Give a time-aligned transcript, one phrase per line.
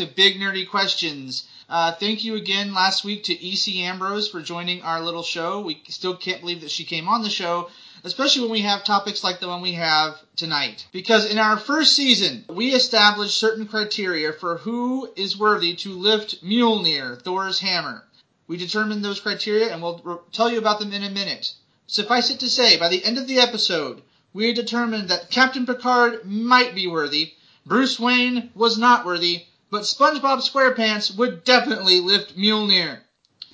[0.00, 1.46] to Big Nerdy Questions.
[1.68, 5.60] Uh, thank you again last week to EC Ambrose for joining our little show.
[5.60, 7.68] We still can't believe that she came on the show,
[8.02, 10.86] especially when we have topics like the one we have tonight.
[10.90, 16.42] Because in our first season, we established certain criteria for who is worthy to lift
[16.42, 18.02] Mjolnir, Thor's hammer.
[18.46, 21.52] We determined those criteria and we'll tell you about them in a minute.
[21.86, 24.00] Suffice it to say, by the end of the episode,
[24.32, 27.34] we determined that Captain Picard might be worthy,
[27.66, 32.98] Bruce Wayne was not worthy, but SpongeBob SquarePants would definitely lift Mjolnir.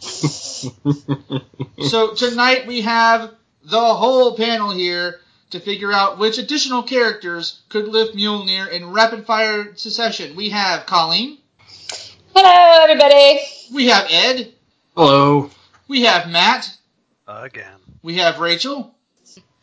[1.88, 3.34] so tonight we have
[3.64, 5.20] the whole panel here
[5.50, 10.36] to figure out which additional characters could lift Mjolnir in rapid fire succession.
[10.36, 11.38] We have Colleen.
[12.34, 13.40] Hello, everybody.
[13.72, 14.52] We have Ed.
[14.96, 15.50] Hello.
[15.88, 16.76] We have Matt.
[17.26, 17.78] Again.
[18.02, 18.94] We have Rachel.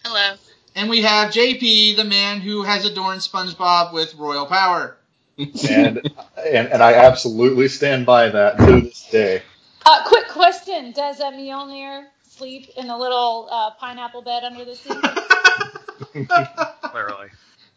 [0.03, 0.35] Hello.
[0.75, 4.97] And we have JP, the man who has adorned SpongeBob with royal power.
[5.37, 6.01] And,
[6.37, 9.41] and and I absolutely stand by that to this day.
[9.85, 14.75] Uh, quick question: Does uh, Mjolnir sleep in a little uh, pineapple bed under the
[14.75, 14.89] sea?
[16.91, 17.29] Clearly.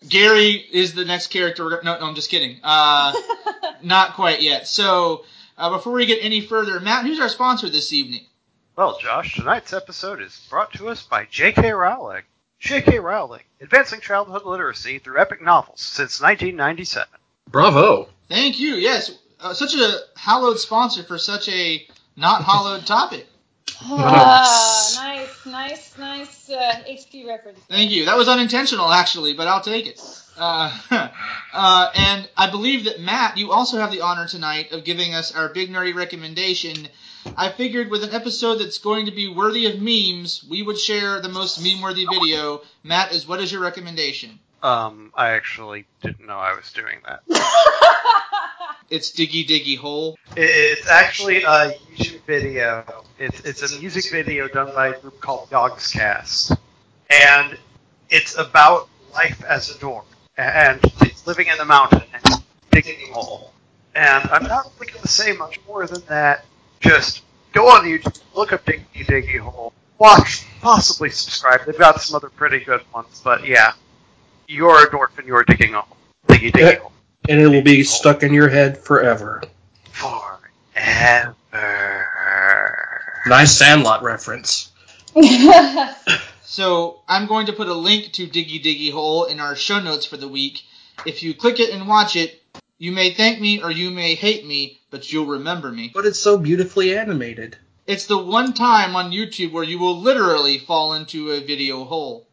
[0.09, 1.81] Gary is the next character.
[1.83, 2.59] No, no, I'm just kidding.
[2.63, 3.13] Uh,
[3.83, 4.69] not quite yet.
[4.69, 5.25] So,
[5.57, 8.27] uh, before we get any further, Matt, who's our sponsor this evening?
[8.77, 11.73] Well, Josh, tonight's episode is brought to us by J.K.
[11.73, 12.23] Rowling.
[12.61, 13.01] J.K.
[13.01, 17.09] Rowling, advancing childhood literacy through epic novels since 1997.
[17.51, 18.09] Bravo.
[18.29, 18.75] Thank you.
[18.75, 23.27] Yes, uh, such a hallowed sponsor for such a not hallowed topic.
[23.83, 27.59] Ah, nice, nice, nice uh, HP reference.
[27.69, 28.07] Thank you.
[28.07, 30.01] That was unintentional, actually, but I'll take it.
[30.37, 30.77] Uh,
[31.53, 35.35] uh, and I believe that Matt, you also have the honor tonight of giving us
[35.35, 36.89] our big nerdy recommendation.
[37.37, 41.21] I figured with an episode that's going to be worthy of memes, we would share
[41.21, 42.63] the most meme-worthy video.
[42.83, 44.39] Matt, is what is your recommendation?
[44.63, 47.23] Um, I actually didn't know I was doing that.
[48.89, 50.17] It's Diggy Diggy Hole.
[50.37, 52.85] It's actually a YouTube video.
[53.19, 56.57] It's it's a music video done by a group called Yogscast,
[57.11, 57.59] and
[58.11, 60.05] it's about life as a dwarf
[60.37, 60.81] and
[61.27, 63.53] living in the mountain and digging a hole.
[63.97, 66.45] And I'm not really going to say much more than that.
[66.79, 71.67] Just go on YouTube, look up Diggy Diggy Hole, watch, possibly subscribe.
[71.67, 73.73] They've got some other pretty good ones, but yeah,
[74.49, 75.97] you're a dwarf and you're digging a hole.
[76.29, 76.89] Diggy Diggy Hole.
[76.89, 79.43] Uh, and it will be stuck in your head forever.
[79.93, 80.51] Forever.
[83.27, 84.71] Nice Sandlot reference.
[86.45, 90.07] So I'm going to put a link to Diggy Diggy Hole in our show notes
[90.07, 90.63] for the week.
[91.05, 92.41] If you click it and watch it,
[92.79, 95.91] you may thank me or you may hate me, but you'll remember me.
[95.93, 97.57] But it's so beautifully animated.
[97.87, 102.26] It's the one time on YouTube where you will literally fall into a video hole.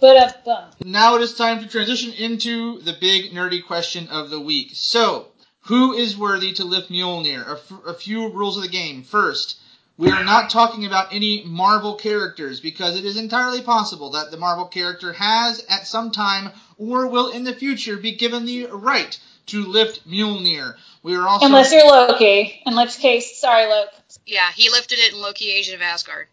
[0.00, 0.64] But uh, bum.
[0.84, 4.70] Now it is time to transition into the big nerdy question of the week.
[4.74, 5.28] So,
[5.62, 7.46] who is worthy to lift Mjolnir?
[7.46, 9.02] A, f- a few rules of the game.
[9.02, 9.58] First,
[9.96, 14.36] we are not talking about any Marvel characters because it is entirely possible that the
[14.36, 19.18] Marvel character has at some time or will in the future be given the right
[19.46, 20.74] to lift Mjolnir.
[21.02, 22.62] We are also Unless you're Loki.
[22.66, 23.92] In which case, sorry, Loki.
[24.26, 26.26] Yeah, he lifted it in Loki Agent of Asgard.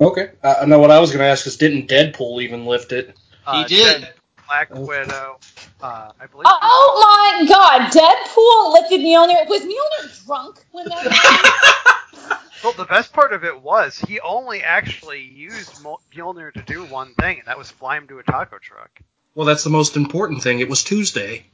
[0.00, 0.30] Okay.
[0.42, 3.16] Uh, I know what I was going to ask is didn't Deadpool even lift it?
[3.46, 4.02] Uh, did.
[4.02, 4.14] Dead-
[4.48, 5.38] Black Widow.
[5.80, 6.44] Uh, I believe.
[6.46, 7.92] Oh my God!
[7.92, 9.48] Deadpool lifted Mjolnir.
[9.48, 12.36] Was Mjolnir drunk when that happened?
[12.62, 16.84] Well, the best part of it was he only actually used Mol- Mjolnir to do
[16.84, 19.00] one thing, and that was fly him to a taco truck.
[19.34, 20.60] Well, that's the most important thing.
[20.60, 21.46] It was Tuesday.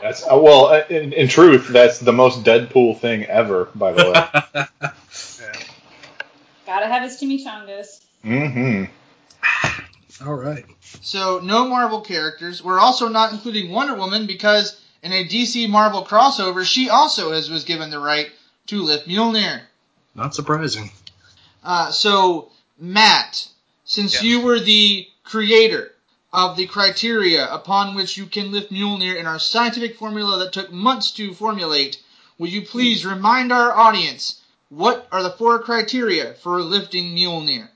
[0.00, 3.64] That's uh, well, uh, in, in truth, that's the most Deadpool thing ever.
[3.74, 4.64] By the way.
[5.40, 5.52] Yeah.
[6.66, 8.00] Gotta have his chimichangas.
[8.24, 8.84] mm-hmm.
[10.26, 10.64] All right.
[11.02, 12.62] So no Marvel characters.
[12.62, 17.48] We're also not including Wonder Woman because in a DC Marvel crossover, she also has
[17.50, 18.28] was given the right
[18.66, 19.60] to lift Mjolnir.
[20.14, 20.90] Not surprising.
[21.62, 23.46] Uh, so Matt,
[23.84, 24.22] since Yes.
[24.24, 25.92] you were the creator
[26.32, 30.72] of the criteria upon which you can lift Mjolnir in our scientific formula that took
[30.72, 32.02] months to formulate,
[32.38, 37.68] will you please remind our audience what are the four criteria for lifting Mjolnir?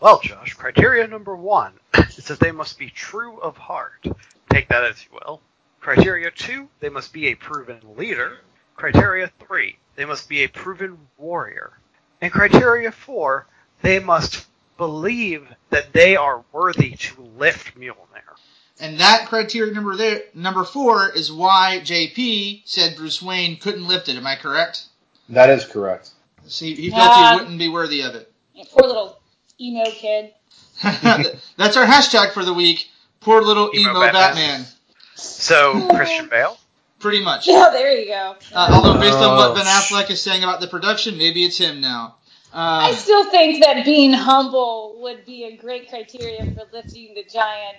[0.00, 1.72] Well, Josh, criteria number one
[2.16, 4.06] is that they must be true of heart.
[4.50, 5.40] Take that as you will.
[5.80, 8.38] Criteria two, they must be a proven leader.
[8.76, 11.72] Criteria three, they must be a proven warrior.
[12.20, 13.46] And criteria four,
[13.82, 14.46] they must
[14.76, 17.96] believe that they are worthy to lift Mjolnir.
[18.80, 24.08] And that criteria number there, number four is why JP said Bruce Wayne couldn't lift
[24.08, 24.16] it.
[24.16, 24.84] Am I correct?
[25.28, 26.10] That is correct.
[26.48, 27.34] See, he felt Yeah.
[27.34, 28.32] he wouldn't be worthy of it.
[28.72, 29.18] Poor little
[29.60, 30.32] emo kid.
[30.82, 32.88] That's our hashtag for the week.
[33.20, 34.12] Poor little emo, Emo Batman.
[34.22, 34.66] Batman.
[35.14, 36.56] So, Christian Bale,
[37.00, 37.46] Pretty much.
[37.48, 38.36] Oh, there you go.
[38.52, 41.56] Uh, although based on what Oh, Ben Affleck is saying about the production, maybe it's
[41.58, 42.16] him now.
[42.52, 47.22] I Uh, still think that being humble would be a great criteria for lifting the
[47.24, 47.76] giant.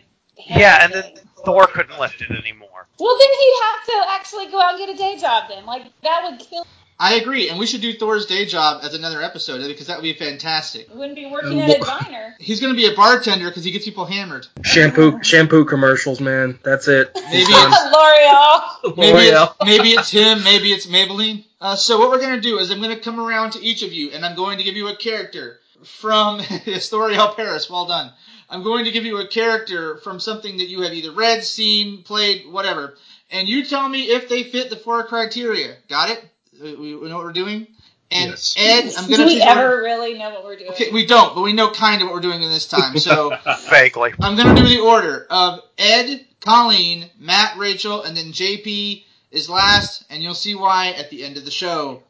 [0.48, 1.14] hammer Yeah, and then.
[1.44, 2.88] Thor couldn't lift it anymore.
[3.00, 5.46] Well, then he'd have to actually go out and get a day job.
[5.50, 6.66] Then, like that would kill.
[7.02, 10.04] I agree, and we should do Thor's day job as another episode because that would
[10.04, 10.94] be fantastic.
[10.94, 12.36] Wouldn't be working at a diner.
[12.40, 14.48] He's going to be a bartender because he gets people hammered.
[14.64, 16.60] Shampoo shampoo commercials, man.
[16.62, 17.10] That's it.
[17.32, 17.72] Maybe Done.
[17.94, 18.98] L'Oreal.
[18.98, 19.44] Maybe L'Oreal.
[19.46, 21.46] it's, maybe it's him, maybe it's Maybelline.
[21.62, 23.82] Uh, so what we're going to do is I'm going to come around to each
[23.82, 26.38] of you, and I'm going to give you a character from
[26.68, 27.70] L'Oreal Paris.
[27.70, 28.12] Well done.
[28.50, 32.04] I'm going to give you a character from something that you have either read, seen,
[32.04, 32.96] played, whatever,
[33.32, 35.78] and you tell me if they fit the four criteria.
[35.88, 36.26] Got it?
[36.62, 37.68] We, we know what we're doing.
[38.12, 38.56] And Yes.
[38.58, 40.72] Ed, I'm Do going to we ever really know what we're doing?
[40.72, 42.98] Okay, we don't, but we know kind of what we're doing in this time.
[42.98, 43.38] So
[43.70, 44.14] Vaguely.
[44.20, 50.06] I'm gonna do the order of Ed, Colleen, Matt, Rachel, and then JP is last,
[50.10, 52.02] and you'll see why at the end of the show.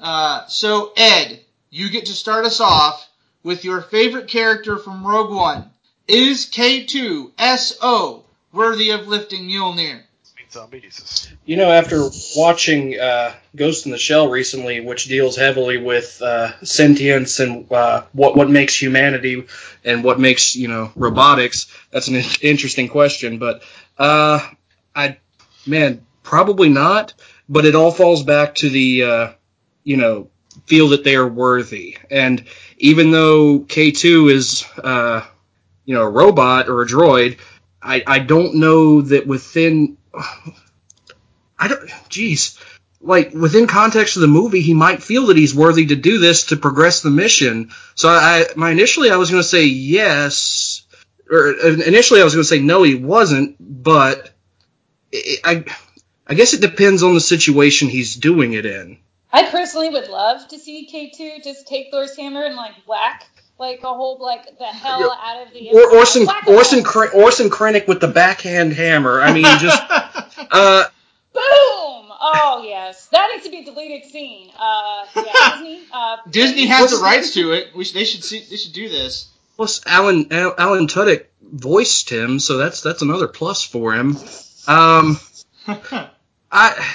[0.00, 1.40] Uh, so Ed,
[1.70, 3.08] you get to start us off
[3.44, 5.70] with your favorite character from Rogue One.
[6.08, 10.00] Is K2SO worthy of lifting Mjolnir?
[11.44, 16.52] You know, after watching uh, Ghost in the Shell recently, which deals heavily with uh,
[16.64, 19.46] sentience and uh, what what makes humanity
[19.84, 23.38] and what makes you know robotics, that's an interesting question.
[23.38, 23.62] But
[23.98, 24.40] uh,
[24.94, 25.18] I,
[25.66, 27.14] man, probably not.
[27.48, 29.32] But it all falls back to the uh,
[29.82, 30.30] you know
[30.66, 31.98] feel that they are worthy.
[32.10, 32.44] And
[32.78, 35.22] even though K two is uh,
[35.84, 37.38] you know a robot or a droid,
[37.82, 39.98] I I don't know that within
[41.58, 41.88] I don't.
[42.08, 42.58] Jeez.
[43.00, 46.46] Like within context of the movie, he might feel that he's worthy to do this
[46.46, 47.70] to progress the mission.
[47.94, 50.86] So I, my initially I was going to say yes,
[51.30, 53.56] or uh, initially I was going to say no, he wasn't.
[53.60, 54.30] But
[55.12, 55.64] I, I,
[56.26, 58.98] I guess it depends on the situation he's doing it in.
[59.30, 63.26] I personally would love to see K2 just take Thor's hammer and like whack
[63.58, 66.84] like a whole like the hell out of the Or Orson Whack 'em Orson all.
[66.84, 69.20] Kren- Orson Krennic with the backhand hammer.
[69.20, 69.82] I mean, just
[70.50, 70.84] uh,
[71.32, 71.40] Boom!
[72.26, 74.50] Oh yes, that needs to be a deleted scene.
[74.58, 75.82] Uh, yeah, Disney.
[75.92, 77.74] Uh, Disney has the rights to it.
[77.74, 78.44] We should, they should see.
[78.48, 79.28] They should do this.
[79.56, 84.16] plus Alan Al- Alan Tudyk voiced him, so that's that's another plus for him.
[84.66, 85.18] Um.
[86.52, 86.94] I,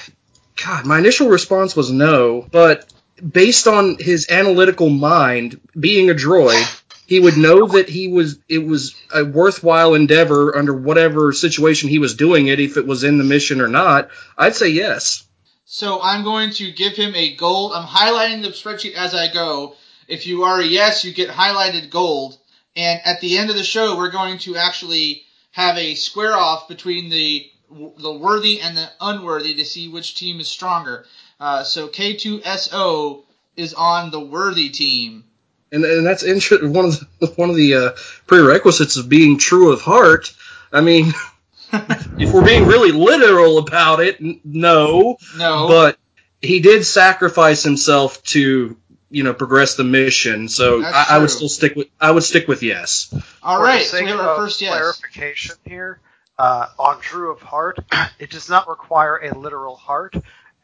[0.64, 2.86] God, my initial response was no, but
[3.28, 6.66] based on his analytical mind, being a droid,
[7.06, 12.00] he would know that he was it was a worthwhile endeavor under whatever situation he
[12.00, 14.10] was doing it, if it was in the mission or not.
[14.38, 15.24] I'd say yes.
[15.66, 17.74] So I'm going to give him a gold.
[17.74, 19.76] I'm highlighting the spreadsheet as I go.
[20.08, 22.38] If you are a yes, you get highlighted gold.
[22.76, 26.68] And at the end of the show, we're going to actually have a square off
[26.68, 31.06] between the the worthy and the unworthy to see which team is stronger.
[31.40, 33.24] Uh, so K2SO
[33.56, 35.24] is on the worthy team.
[35.72, 37.92] And, and that's inter- one of the, one of the uh,
[38.28, 40.34] prerequisites of being true of heart.
[40.72, 41.14] I mean,
[41.74, 45.18] if we're being really literal about it, n- no.
[45.38, 45.98] No, but
[46.42, 48.78] he did sacrifice himself to
[49.12, 52.48] you know progress the mission so I, I would still stick with i would stick
[52.48, 53.12] with yes
[53.42, 53.86] all For right.
[53.86, 54.72] So we have our first yes.
[54.76, 56.00] clarification here,
[56.38, 57.80] uh, on True of Heart,
[58.20, 60.16] it does not require a literal heart,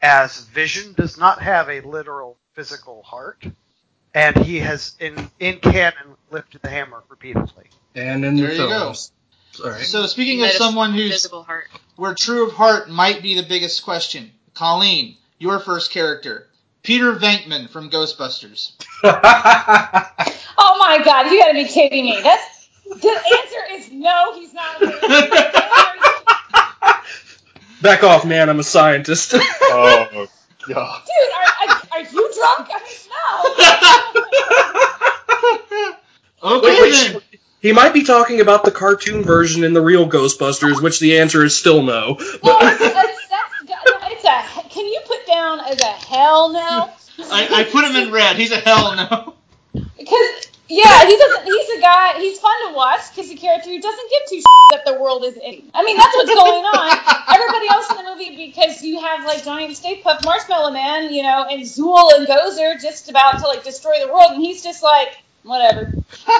[0.02, 3.44] as Vision does not have a literal physical heart,
[4.14, 7.64] and he has in in canon lifted the hammer repeatedly.
[7.94, 8.68] and in There the you go.
[8.68, 9.12] films
[9.52, 9.82] Sorry.
[9.84, 11.68] So speaking of someone who's physical heart.
[11.96, 16.46] where true of heart might be the biggest question, Colleen, your first character,
[16.82, 18.72] Peter Venkman from Ghostbusters.
[20.58, 22.20] Oh my god, you gotta be kidding me.
[22.22, 24.78] That's the answer is no, he's not.
[24.80, 25.32] Dude,
[27.82, 29.32] back off man i'm a scientist
[29.76, 30.26] Oh
[30.68, 31.02] god.
[31.06, 32.68] Dude, are, are, are you drunk?
[32.72, 33.16] I mean, no.
[36.42, 37.22] Okay Wait, wait, then.
[37.60, 41.42] he might be talking about the cartoon version in the real ghostbusters which the answer
[41.44, 43.20] is still no Well, it's, it's,
[44.12, 44.42] it's a.
[44.68, 46.90] Can you put down as a hell no?
[47.18, 48.36] I, I put him in red.
[48.36, 49.34] He's a hell no.
[49.98, 51.44] Because yeah, he doesn't.
[51.44, 52.18] He's a guy.
[52.18, 55.24] He's fun to watch because the character who doesn't give two shits that the world
[55.24, 55.70] is in.
[55.74, 56.98] I mean, that's what's going on.
[57.34, 61.22] Everybody else in the movie, because you have like giant Stay Puft Marshmallow Man, you
[61.22, 64.82] know, and Zuul and Gozer just about to like destroy the world, and he's just
[64.82, 65.94] like whatever.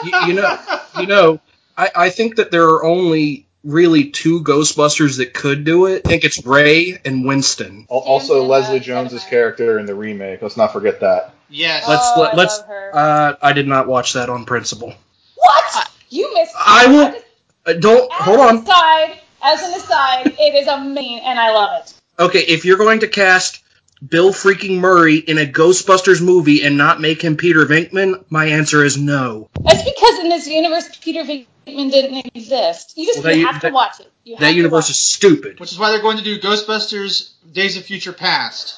[0.05, 0.59] you, you know
[0.99, 1.41] you know
[1.77, 6.09] I, I think that there are only really two ghostbusters that could do it i
[6.09, 10.43] think it's ray and winston Also, Leslie Jones's character in the remake.
[10.43, 11.35] Let's not forget that.
[11.49, 11.87] Yes.
[11.89, 12.91] let's Oh, let, I let's love her.
[12.95, 14.93] uh, i did not watch that on principle
[15.37, 15.91] What?
[16.11, 16.55] You missed.
[16.59, 17.25] I will- just-
[17.67, 21.51] uh, don't as hold an on aside, as an aside, it is amazing, and I
[21.53, 21.95] love it.
[22.19, 23.61] Okay, if you're going to cast
[24.09, 28.85] Bill freaking Murray in a Ghostbusters movie and not make him Peter Venkman, my answer
[28.85, 29.49] is no.
[29.65, 32.93] That's because in this universe, Peter Venkman didn't exist.
[32.97, 34.13] You just Well, that you have that- to watch it.
[34.25, 35.59] You have That universe is stupid.
[35.59, 38.77] Which is why they're going to do Ghostbusters Days of Future Past.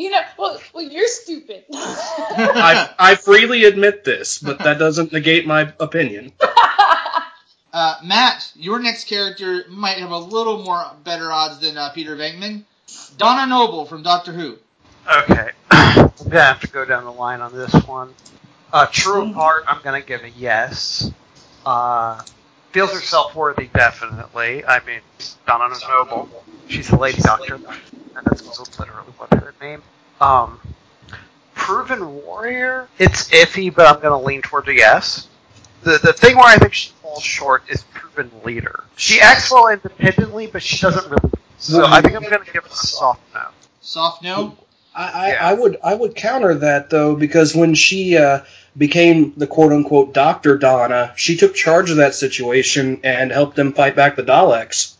[0.00, 0.02] It.
[0.02, 1.64] You know, well, well, you're stupid.
[1.72, 6.32] I, I freely admit this, but that doesn't negate my opinion.
[7.72, 12.16] Uh, Matt, your next character might have a little more better odds than uh, Peter
[12.16, 12.64] Venkman.
[13.16, 14.58] Donna Noble from Doctor Who.
[15.06, 18.12] Okay, I'm gonna have to go down the line on this one.
[18.72, 21.12] Uh, True of Heart, I'm gonna give a yes.
[21.64, 22.20] Uh,
[22.72, 24.64] feels herself worthy, definitely.
[24.64, 25.00] I mean,
[25.46, 26.28] Donna Noble,
[26.68, 27.60] she's a lady doctor,
[28.20, 29.82] and that's literally what her name.
[30.20, 30.60] Um,
[31.54, 35.28] Proven Warrior, it's iffy, but I'm gonna lean toward a yes.
[35.82, 38.84] The the thing where I think she falls short is Proven Leader.
[38.96, 41.32] She acts well independently, but she doesn't really.
[41.58, 43.48] So I think I'm gonna give it a soft no.
[43.80, 44.56] Soft no.
[44.94, 45.48] I, I, Yeah.
[45.48, 48.40] I would I would counter that though because when she uh,
[48.76, 53.72] became the quote unquote Doctor Donna, she took charge of that situation and helped them
[53.72, 54.94] fight back the Daleks.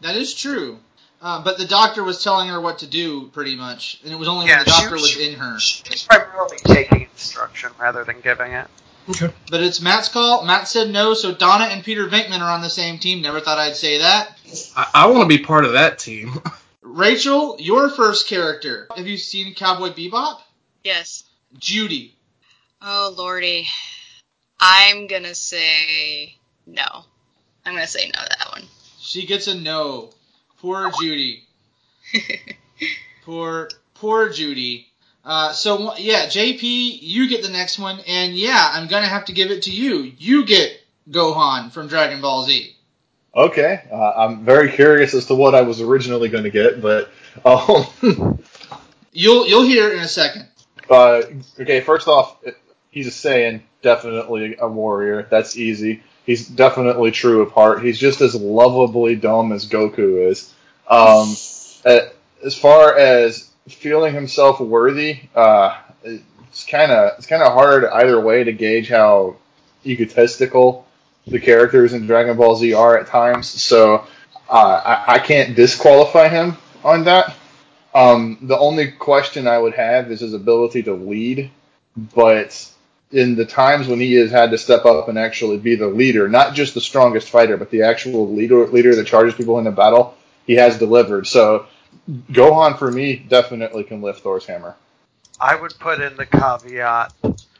[0.00, 0.78] That is true.
[1.22, 4.26] Uh, but the doctor was telling her what to do, pretty much, and it was
[4.26, 5.60] only Yeah, when the she- doctor was she- in her.
[5.60, 8.66] She's primarily taking instruction rather than giving it.
[9.50, 10.44] But it's Matt's call.
[10.44, 13.20] Matt said no, so Donna and Peter Venkman are on the same team.
[13.22, 14.36] Never thought I'd say that.
[14.76, 16.40] I, I want to be part of that team.
[16.82, 18.86] Rachel, your first character.
[18.96, 20.40] Have you seen Cowboy Bebop?
[20.84, 21.24] Yes.
[21.58, 22.14] Judy.
[22.80, 23.68] Oh lordy.
[24.60, 26.36] I'm gonna say
[26.66, 27.04] no.
[27.64, 28.62] I'm gonna say no to that one.
[29.00, 30.10] She gets a no.
[30.62, 31.42] Poor Judy.
[33.24, 34.88] Poor, poor Judy.
[35.24, 36.60] Uh, so yeah, JP,
[37.00, 40.12] you get the next one, and yeah, I'm gonna have to give it to you.
[40.18, 40.72] You get
[41.08, 42.74] Gohan from Dragon Ball Z.
[43.34, 47.10] Okay, uh, I'm very curious as to what I was originally going to get, but
[47.44, 47.86] um,
[49.12, 50.48] You'll you'll hear it in a second.
[50.90, 51.22] uh,
[51.60, 51.80] okay.
[51.80, 52.36] First off,
[52.90, 55.26] he's a Saiyan, definitely a warrior.
[55.30, 56.02] That's easy.
[56.24, 57.82] He's definitely true of heart.
[57.82, 60.52] He's just as lovably dumb as Goku is.
[60.88, 61.34] Um,
[62.44, 68.20] as far as feeling himself worthy, uh, it's kind of it's kind of hard either
[68.20, 69.36] way to gauge how
[69.84, 70.86] egotistical
[71.26, 73.48] the characters in Dragon Ball Z are at times.
[73.48, 74.06] So
[74.48, 77.34] uh, I, I can't disqualify him on that.
[77.94, 81.50] Um, the only question I would have is his ability to lead,
[81.96, 82.68] but
[83.12, 86.28] in the times when he has had to step up and actually be the leader,
[86.28, 89.76] not just the strongest fighter, but the actual leader leader that charges people in into
[89.76, 90.14] battle,
[90.46, 91.26] he has delivered.
[91.26, 91.66] So
[92.32, 94.76] Gohan for me definitely can lift Thor's hammer.
[95.40, 97.12] I would put in the caveat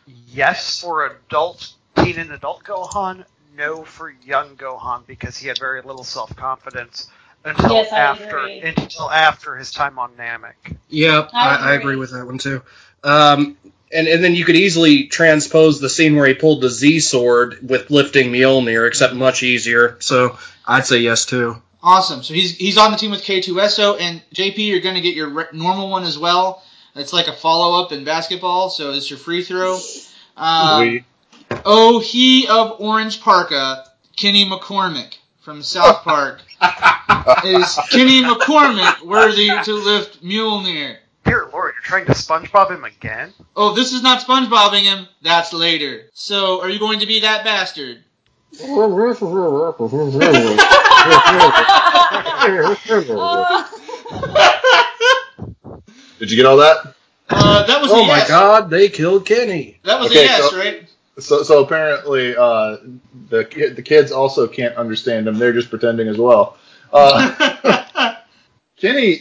[0.07, 5.83] yes for adult, teen and adult Gohan, no for young Gohan because he had very
[5.83, 7.07] little self confidence
[7.45, 8.61] until Yes, after agree.
[8.61, 10.77] until after his time on Namek.
[10.89, 11.75] Yeah, I I, I agree.
[11.75, 12.63] agree with that one too.
[13.03, 13.57] Um,
[13.93, 17.59] and and then you could easily transpose the scene where he pulled the Z sword
[17.63, 19.97] with lifting Mjolnir, except much easier.
[20.01, 21.61] So I'd say yes too.
[21.83, 22.23] Awesome.
[22.23, 25.29] So he's he's on the team with K2SO, and JP, you're going to get your
[25.29, 26.63] re- normal one as well.
[26.95, 29.79] It's like a follow up in basketball, so it's your free throw.
[30.37, 31.05] Um, We-
[31.65, 33.85] oh, he of Orange Parka,
[34.17, 36.41] Kenny McCormick from South Park.
[37.45, 40.97] Is Kenny McCormick worthy to lift Mjolnir?
[41.25, 43.33] Dear Lord, you're trying to SpongeBob him again?
[43.57, 45.07] Oh, this is not SpongeBobbing him.
[45.23, 46.03] That's later.
[46.15, 48.03] So, are you going to be that bastard?
[48.53, 48.61] Did
[56.31, 56.95] you get all that?
[57.29, 58.29] Uh, that was a Oh my yes.
[58.29, 59.79] God, they killed Kenny.
[59.85, 60.89] That was Okay, a yes, so- right?
[61.19, 62.79] So, so apparently, uh,
[63.29, 65.39] the the kids also can't understand him.
[65.39, 66.57] They're just pretending as well.
[66.91, 68.15] Uh,
[68.79, 69.19] Kenny,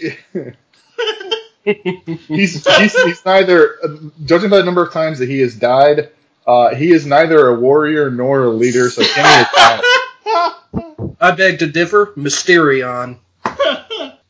[2.27, 3.77] he's, he's he's neither.
[3.83, 6.09] uh, Judging by the number of times that he has died,
[6.47, 8.89] uh, he is neither a warrior nor a leader.
[8.89, 9.47] So Kenny is.
[11.19, 12.13] I beg to differ.
[12.17, 13.17] Mysterion.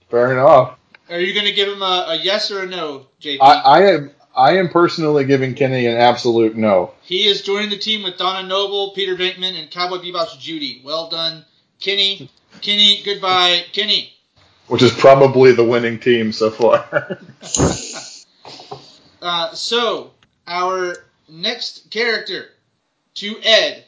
[0.10, 0.78] Fair enough.
[1.10, 3.38] Are you going to give him a, a yes or a no, JP?
[3.42, 6.94] I, I am I am personally giving Kenny an absolute no.
[7.02, 10.82] he is joining the team with Donna Noble, Peter Venkman, and Cowboy Bebop's Judy.
[10.86, 11.46] Well done,
[11.82, 12.30] Kenny.
[12.62, 14.14] Kenny, goodbye, Kenny.
[14.72, 17.20] Which is probably the winning team so far.
[19.24, 20.10] Uh, so,
[20.48, 20.96] our
[21.30, 22.48] next character
[23.14, 23.86] to Ed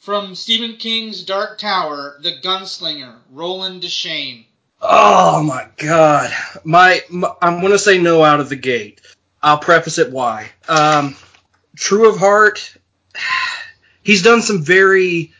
[0.00, 4.44] from Stephen King's Dark Tower, the gunslinger, Roland Deschain.
[4.82, 6.32] Oh my God.
[6.64, 9.02] My, my I'm gonna say no out of the gate.
[9.40, 10.50] I'll preface it why.
[10.68, 11.14] Um,
[11.76, 12.76] True of Heart.
[14.02, 15.32] He's done some very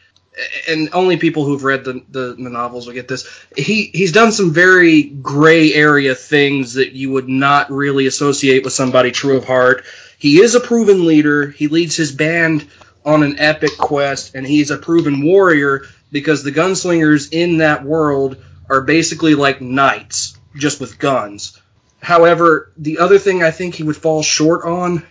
[0.69, 3.29] and only people who've read the, the, the novels will get this.
[3.57, 8.73] He he's done some very gray area things that you would not really associate with
[8.73, 9.85] somebody true of heart.
[10.19, 11.49] He is a proven leader.
[11.49, 12.67] He leads his band
[13.05, 18.37] on an epic quest, and he's a proven warrior because the gunslingers in that world
[18.69, 21.61] are basically like knights, just with guns.
[22.01, 25.05] However, the other thing I think he would fall short on,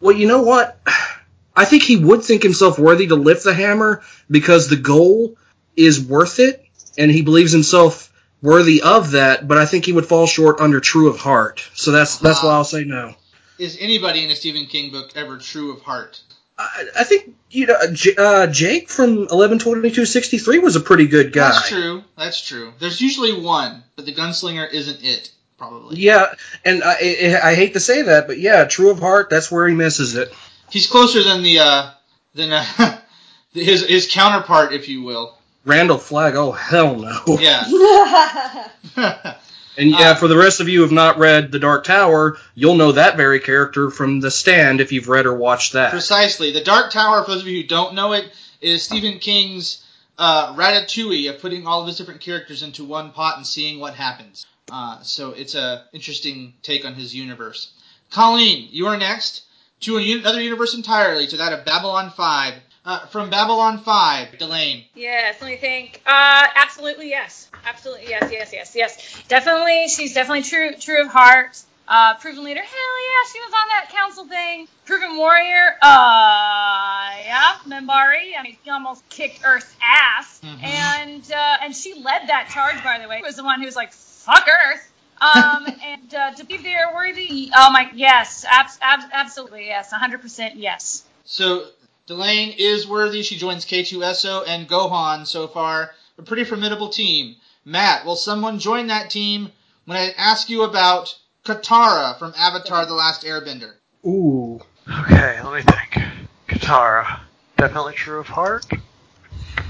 [0.00, 0.78] well, you know what?
[1.56, 5.36] I think he would think himself worthy to lift the hammer because the goal
[5.76, 6.64] is worth it,
[6.98, 9.46] and he believes himself worthy of that.
[9.46, 11.68] But I think he would fall short under True of Heart.
[11.74, 13.14] So that's that's why I'll say no.
[13.58, 16.20] Is anybody in a Stephen King book ever true of heart?
[16.58, 20.76] I, I think you know J- uh, Jake from eleven twenty two sixty three was
[20.76, 21.50] a pretty good guy.
[21.50, 22.02] That's true.
[22.16, 22.72] That's true.
[22.80, 25.30] There's usually one, but the gunslinger isn't it.
[25.56, 25.98] Probably.
[25.98, 26.34] Yeah,
[26.64, 29.68] and I, I, I hate to say that, but yeah, True of Heart, that's where
[29.68, 30.34] he misses it.
[30.74, 31.90] He's closer than the uh,
[32.34, 32.98] than uh,
[33.52, 35.38] his his counterpart, if you will.
[35.64, 37.38] Randall Flagg, oh hell no.
[37.38, 38.68] Yeah.
[39.76, 42.38] And yeah, Uh, for the rest of you who have not read The Dark Tower,
[42.54, 45.90] you'll know that very character from The Stand if you've read or watched that.
[45.90, 46.52] Precisely.
[46.52, 49.84] The Dark Tower, for those of you who don't know it, is Stephen King's
[50.16, 53.94] uh, ratatouille of putting all of his different characters into one pot and seeing what
[53.94, 54.46] happens.
[54.70, 57.72] Uh, so it's a interesting take on his universe.
[58.12, 59.42] Colleen, you are next
[59.84, 62.54] to another universe entirely, to that of Babylon 5.
[62.86, 64.84] Uh, from Babylon 5, Delenn.
[64.94, 66.02] Yes, let me think.
[66.04, 67.48] Uh, absolutely yes.
[67.66, 69.22] Absolutely yes, yes, yes, yes.
[69.28, 71.62] Definitely, she's definitely true, true of heart.
[71.88, 72.60] Uh, proven leader.
[72.60, 74.68] Hell yeah, she was on that council thing.
[74.86, 75.76] Proven warrior.
[75.82, 78.32] Uh, yeah, Minbari.
[78.38, 80.62] I mean, he almost kicked Earth's ass, Mhm.
[80.62, 82.82] and uh, and she led that charge.
[82.82, 84.90] By the way, she was the one who was like, "Fuck Earth."
[85.24, 87.50] Um, and uh, to be there worthy.
[87.56, 91.04] Oh my, yes, abs- abs- absolutely yes, 100% yes.
[91.24, 91.66] So
[92.06, 93.22] Delenn is worthy.
[93.22, 95.92] She joins K2SO and Gohan so far.
[96.18, 97.36] A pretty formidable team.
[97.64, 99.50] Matt, will someone join that team
[99.86, 103.72] when I ask you about Katara from Avatar The Last Airbender?
[104.06, 104.60] Ooh.
[105.04, 106.06] Okay, let me think.
[106.46, 107.20] Katara,
[107.56, 108.66] definitely true of heart.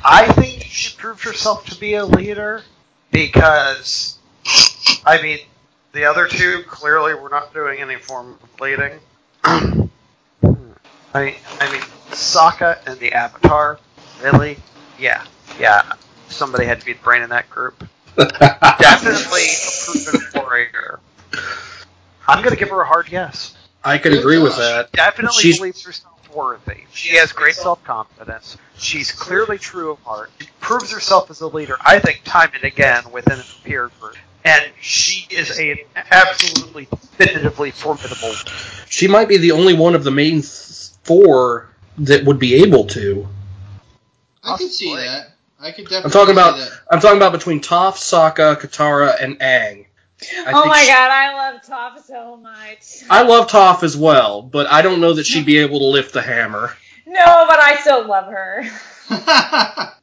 [0.04, 2.62] I think she proved herself to be a leader
[3.12, 4.18] because,
[5.04, 5.38] I mean,
[5.92, 8.98] the other two clearly were not doing any form of leading.
[9.44, 9.90] I,
[11.60, 13.78] I mean, Sokka and the Avatar,
[14.22, 14.58] really?
[14.98, 15.24] Yeah,
[15.60, 15.92] yeah.
[16.28, 17.86] Somebody had to be the brain in that group.
[18.16, 21.00] Definitely a proven warrior.
[22.26, 24.92] I'm gonna give her a hard yes I could agree with that.
[24.92, 26.84] definitely She's- believes herself worthy.
[26.92, 28.56] She has great self confidence.
[28.76, 30.30] She's clearly true of heart.
[30.40, 34.16] She proves herself as a leader, I think, time and again within a peer group.
[34.44, 38.34] And she is a absolutely definitively formidable.
[38.88, 43.26] She might be the only one of the main four that would be able to.
[44.42, 45.28] I could see that.
[45.58, 46.04] I could definitely.
[46.04, 46.70] I'm talking about that.
[46.90, 49.86] I'm talking about between Toph, Sokka, Katara, and Aang.
[50.46, 53.02] I oh my she- god, I love Toph so much.
[53.08, 56.12] I love Toph as well, but I don't know that she'd be able to lift
[56.12, 56.76] the hammer.
[57.06, 58.64] No, but I still love her.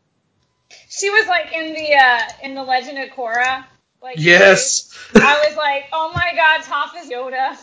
[0.94, 3.64] She was like in the uh in the Legend of Korra.
[4.02, 4.98] Like Yes.
[5.16, 7.56] I was like, oh my god, Toph is Yoda.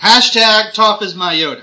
[0.00, 1.62] Hashtag Toph is my Yoda.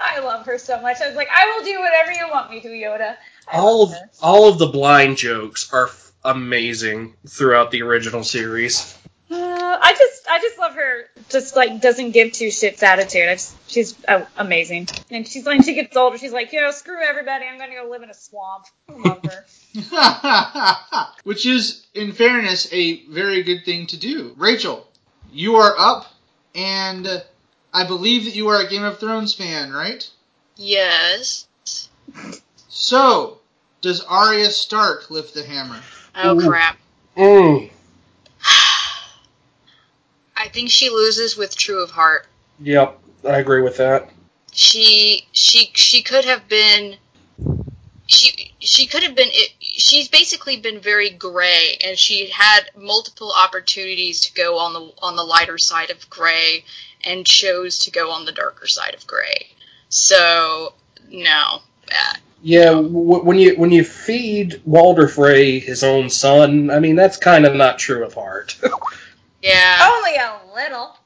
[0.00, 1.00] I love her so much.
[1.00, 3.16] I was like, I will do whatever you want me to, Yoda.
[3.50, 8.96] I all of all of the blind jokes are f- amazing throughout the original series.
[9.32, 11.04] Uh, I just, I just love her.
[11.30, 13.30] Just like doesn't give two shits attitude.
[13.30, 14.88] I just, she's uh, amazing.
[15.10, 17.46] And she's when she gets older, she's like, you know, screw everybody.
[17.46, 18.66] I'm gonna go live in a swamp.
[18.90, 21.06] I love her.
[21.24, 24.34] Which is, in fairness, a very good thing to do.
[24.36, 24.86] Rachel,
[25.32, 26.12] you are up,
[26.54, 27.20] and uh,
[27.72, 30.06] I believe that you are a Game of Thrones fan, right?
[30.56, 31.48] Yes.
[32.68, 33.38] So,
[33.80, 35.80] does Arya Stark lift the hammer?
[36.14, 36.76] Oh crap.
[37.16, 37.70] Mm.
[40.42, 42.26] I think she loses with True of Heart.
[42.58, 44.10] Yep, I agree with that.
[44.50, 46.96] She she she could have been
[48.08, 53.32] she she could have been it, she's basically been very gray and she had multiple
[53.38, 56.64] opportunities to go on the on the lighter side of gray
[57.04, 59.46] and chose to go on the darker side of gray.
[59.90, 60.74] So,
[61.08, 61.62] no.
[61.88, 66.96] Uh, Yeah, w- when you when you feed Walder Frey his own son, I mean
[66.96, 68.58] that's kind of not true of heart.
[69.42, 69.90] yeah.
[69.92, 70.96] Only a little.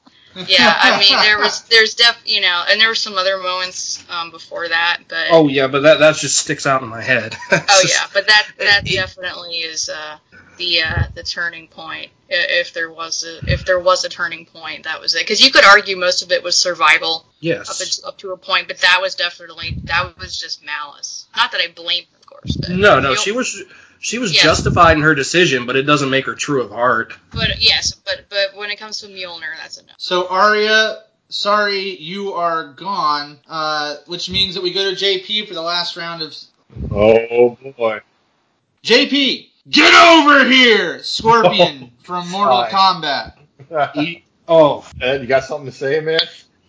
[0.46, 4.04] yeah, I mean there was there's def you know, and there were some other moments
[4.10, 7.36] um, before that, but oh yeah, but that that just sticks out in my head.
[7.52, 10.18] Oh yeah, but that that definitely is uh,
[10.58, 12.10] the uh, the turning point.
[12.28, 15.20] If there was a if there was a turning point, that was it.
[15.20, 17.80] Because you could argue most of it was survival up, yes.
[17.80, 21.28] until, up to a point, but that was definitely that was just malice.
[21.36, 22.56] Not that I blame her of course.
[22.56, 23.62] But No, no, she was
[24.06, 24.44] she was Yeah.
[24.44, 27.12] justified in her decision, but it doesn't make her true of heart.
[27.32, 29.92] But yes, but but when it comes to Mjolnir, that's a no.
[29.98, 35.54] So Arya, sorry you are gone, uh, which means that we go to JP for
[35.54, 36.36] the last round of
[36.92, 38.00] Oh boy.
[38.84, 39.48] JP.
[39.68, 42.70] Get over here, Scorpion from Mortal Hi.
[42.70, 43.32] Kombat.
[43.96, 46.20] E- oh, Ed, you got something to say, man?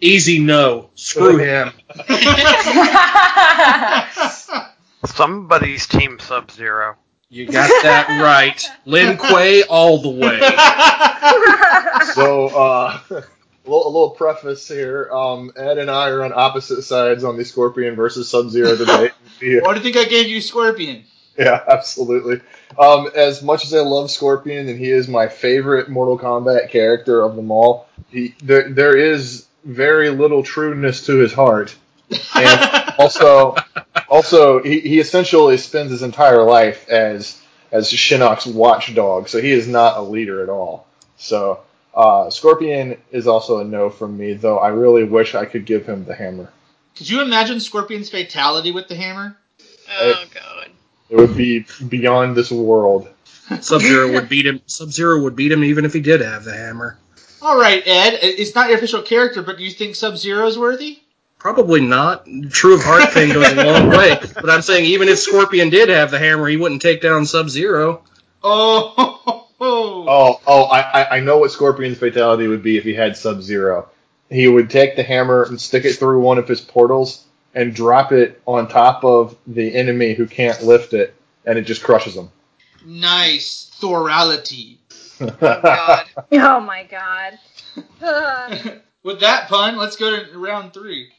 [0.01, 0.89] easy no.
[0.95, 1.71] Screw him.
[5.05, 6.95] Somebody's Team Sub Zero.
[7.29, 8.65] You got that right.
[8.85, 10.39] Lin Kuei all the way.
[12.13, 13.23] So, uh, a
[13.65, 15.09] little, a little preface here.
[15.11, 19.11] Um, Ed and I are on opposite sides on the Scorpion versus Sub Zero debate.
[19.41, 19.59] Yeah.
[19.61, 21.03] Why do you think I gave you Scorpion?
[21.37, 22.41] Yeah, absolutely.
[22.77, 27.21] Um, as much as I love Scorpion and he is my favorite Mortal Kombat character
[27.21, 31.75] of them all, he, there, there is very little trueness to his heart.
[32.35, 33.55] And also,
[34.09, 39.67] also he, he essentially spends his entire life as as Shinnok's watchdog, so he is
[39.67, 40.87] not a leader at all.
[41.17, 41.59] So
[41.93, 45.85] uh, Scorpion is also a no from me, though I really wish I could give
[45.85, 46.49] him the hammer.
[46.95, 49.37] Could you imagine Scorpion's fatality with the hammer?
[49.91, 50.69] Oh god.
[51.09, 53.07] It would be beyond this world.
[53.61, 54.61] Sub Zero would beat him.
[54.65, 56.97] Sub Zero would beat him even if he did have the hammer.
[57.41, 58.19] All right, Ed.
[58.21, 60.99] It's not your official character, but do you think Sub Zero is worthy?
[61.39, 62.25] Probably not.
[62.49, 64.19] True of heart thing goes a long way.
[64.33, 67.49] But I'm saying even if Scorpion did have the hammer, he wouldn't take down Sub
[67.49, 68.03] Zero.
[68.43, 73.17] Oh, Oh, oh, I, I- I know what Scorpion's fatality would be if he had
[73.17, 73.89] Sub Zero.
[74.29, 77.23] He would take the hammer and stick it through one of his portals
[77.55, 81.81] and drop it on top of the enemy who can't lift it, and it just
[81.83, 82.29] crushes them.
[82.85, 84.77] nice thorality.
[85.19, 86.05] Oh god.
[86.33, 87.39] oh my god.
[89.03, 91.09] With that pun, let's go to round three.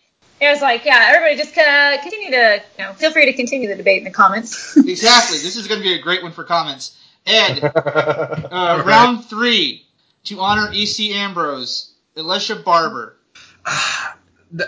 [0.40, 3.68] It was like, yeah, everybody just uh, continue to, you know, feel free to continue
[3.68, 4.77] the debate in the comments.
[4.88, 5.38] Exactly.
[5.38, 6.96] This is going to be a great one for comments.
[7.27, 9.85] Ed, uh, round three.
[10.24, 11.14] To honor E.C.
[11.14, 13.16] Ambrose, Elisha Barber.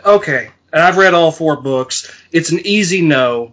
[0.05, 2.11] Okay, and I've read all four books.
[2.33, 3.53] It's an easy no.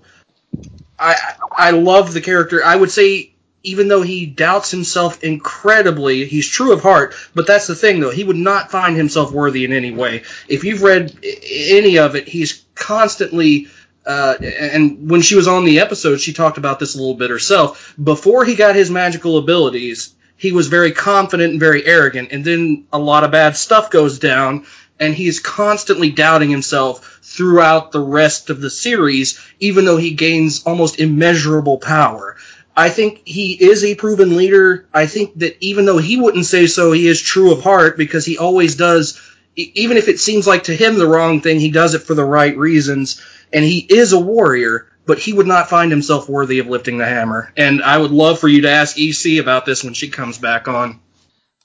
[0.98, 1.16] I
[1.52, 2.64] I love the character.
[2.64, 3.34] I would say
[3.68, 7.14] even though he doubts himself incredibly, he's true of heart.
[7.36, 8.12] But that's the thing, though.
[8.12, 10.24] He would not find himself worthy in any way.
[10.48, 13.68] If you've read any of it, he's constantly.
[14.06, 17.30] Uh, and when she was on the episode, she talked about this a little bit
[17.30, 17.94] herself.
[18.02, 22.86] Before he got his magical abilities, he was very confident and very arrogant, and then
[22.94, 24.66] a lot of bad stuff goes down,
[24.98, 30.64] and he's constantly doubting himself throughout the rest of the series, even though he gains
[30.64, 32.38] almost immeasurable power.
[32.78, 34.88] I think he is a proven leader.
[34.94, 38.24] I think that even though he wouldn't say so, he is true of heart because
[38.24, 39.20] he always does,
[39.56, 42.14] e- even if it seems like to him the wrong thing, he does it for
[42.14, 43.20] the right reasons.
[43.52, 47.06] And he is a warrior, but he would not find himself worthy of lifting the
[47.06, 47.52] hammer.
[47.58, 50.68] And I would love for you to ask EC about this when she comes back
[50.68, 51.00] on.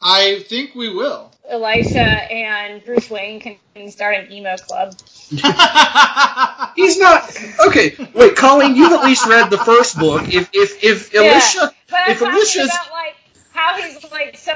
[0.01, 1.31] I think we will.
[1.47, 4.97] Elisha and Bruce Wayne can start an emo club.
[6.77, 7.97] He's not okay.
[8.15, 10.23] Wait, Colleen, you've at least read the first book.
[10.33, 11.21] If if if Yeah.
[11.23, 13.17] Alicia, But if Alicia's about like
[13.53, 14.53] how he's like so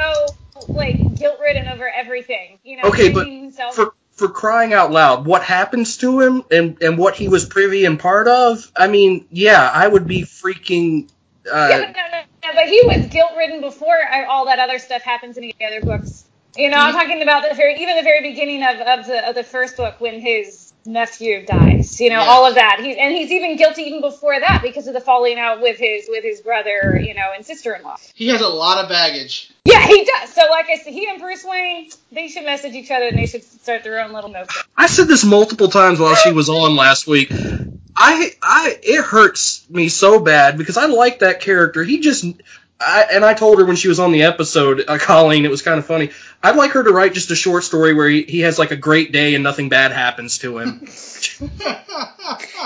[0.69, 2.59] like guilt ridden over everything.
[2.65, 3.75] You know, Okay, but himself.
[3.75, 7.85] for for crying out loud, what happens to him and and what he was privy
[7.85, 8.71] and part of?
[8.77, 11.09] I mean, yeah, I would be freaking.
[11.45, 14.59] yeah, Uh, but no, no, no, but he was guilt ridden before I- all that
[14.59, 16.25] other stuff happens in the other books.
[16.57, 19.35] You know, I'm talking about the very even the very beginning of, of the of
[19.35, 22.01] the first book when his nephew dies.
[22.01, 22.29] You know, Yeah.
[22.31, 22.81] all of that.
[22.81, 26.07] He's and he's even guilty even before that because of the falling out with his
[26.09, 26.99] with his brother.
[27.03, 27.97] You know, and sister in law.
[28.14, 29.51] he has a lot of baggage.
[29.64, 30.33] Yeah, he does.
[30.33, 33.27] So, like I said, he and Bruce Wayne, they should message each other and they
[33.27, 34.57] should start their own little notes.
[34.77, 37.33] I said this multiple times while she was on last week.
[37.97, 41.83] I I it hurts me so bad because I like that character.
[41.85, 42.25] He just.
[42.79, 45.62] I, and I told her when she was on the episode, uh, Colleen, it was
[45.62, 46.11] kind of funny.
[46.43, 48.77] I'd like her to write just a short story where he, he has like a
[48.77, 50.87] great day and nothing bad happens to him.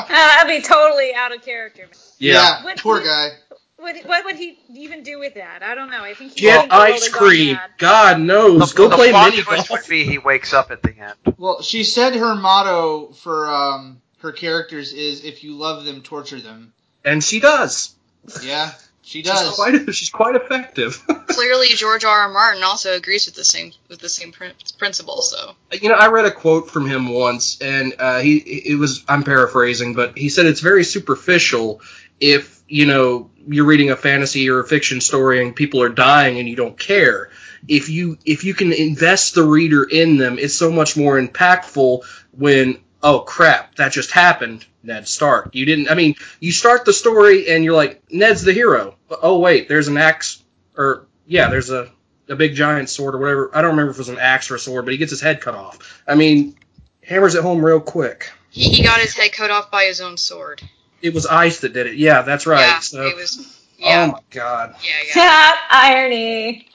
[0.03, 1.87] Uh, I'd be totally out of character.
[2.19, 3.29] yeah, What- poor guy.
[3.77, 5.63] What, what would he even do with that?
[5.63, 6.03] I don't know.
[6.03, 7.59] I think he Get think the world ice cream.
[7.79, 8.73] God knows.
[8.73, 9.71] The, Go the play mini golf.
[9.71, 11.15] would be he wakes up at the end.
[11.39, 16.41] Well, she said her motto for um, her characters is "If you love them, torture
[16.41, 16.75] them."
[17.07, 17.95] And she does.
[18.43, 19.55] Yeah, she She's does.
[19.55, 21.03] quite, she's quite effective.
[21.29, 22.21] Clearly, George R.
[22.23, 22.29] R.
[22.29, 24.33] Martin also agrees with the same with the same
[24.79, 25.23] principle.
[25.23, 29.05] So you know, I read a quote from him once, and uh, he it was
[29.09, 31.81] I'm paraphrasing, but he said it's very superficial
[32.21, 36.39] if you know you're reading a fantasy or a fiction story and people are dying
[36.39, 37.31] and you don't care.
[37.69, 42.05] If you if you can invest the reader in them, it's so much more impactful
[42.33, 45.55] when oh crap, that just happened, Ned Stark.
[45.55, 45.91] You didn't.
[45.91, 48.97] I mean, you start the story and you're like, Ned's the hero.
[49.23, 50.43] Oh wait, there's an axe,
[50.77, 51.91] or yeah, there's a
[52.29, 53.51] a big giant sword or whatever.
[53.53, 55.21] I don't remember if it was an axe or a sword, but he gets his
[55.21, 56.03] head cut off.
[56.07, 56.57] I mean,
[57.03, 58.31] hammers it home real quick.
[58.51, 60.63] He, he got his head cut off by his own sword.
[61.03, 61.97] It was ice that did it.
[61.97, 62.61] Yeah, that's right.
[62.61, 63.39] yeah, so, it was.
[63.83, 64.77] Oh, yeah, oh my god.
[64.83, 65.57] yeah, yeah.
[65.71, 66.69] Irony.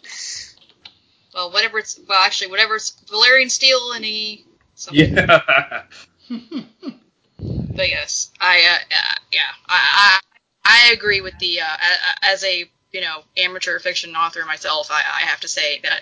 [1.33, 1.99] Well, whatever it's.
[2.07, 4.45] Well, actually, whatever it's Valyrian steel and he.
[4.73, 5.15] Something.
[5.15, 5.83] Yeah.
[6.29, 8.57] But yes, I.
[8.57, 10.19] Uh, uh, yeah, I,
[10.65, 10.89] I.
[10.89, 11.61] I agree with the.
[11.61, 11.77] Uh,
[12.23, 16.01] as a you know amateur fiction author myself, I, I have to say that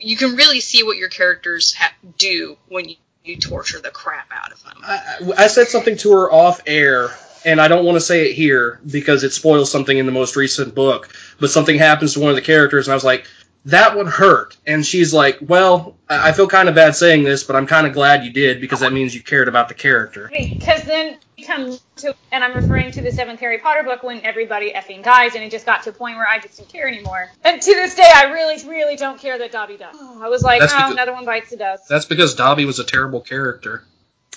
[0.00, 4.28] you can really see what your characters ha- do when you, you torture the crap
[4.32, 4.76] out of them.
[4.82, 7.10] I, I said something to her off air,
[7.44, 10.36] and I don't want to say it here because it spoils something in the most
[10.36, 11.08] recent book.
[11.40, 13.26] But something happens to one of the characters, and I was like,
[13.66, 17.54] "That would hurt." And she's like, "Well, I feel kind of bad saying this, but
[17.56, 20.82] I'm kind of glad you did because that means you cared about the character." Because
[20.84, 24.72] then you come to, and I'm referring to the seventh Harry Potter book when everybody
[24.72, 27.30] effing dies, and it just got to a point where I just didn't care anymore.
[27.44, 29.94] And to this day, I really, really don't care that Dobby died.
[29.94, 31.88] I was like, That's oh, because- another one bites the dust.
[31.88, 33.84] That's because Dobby was a terrible character.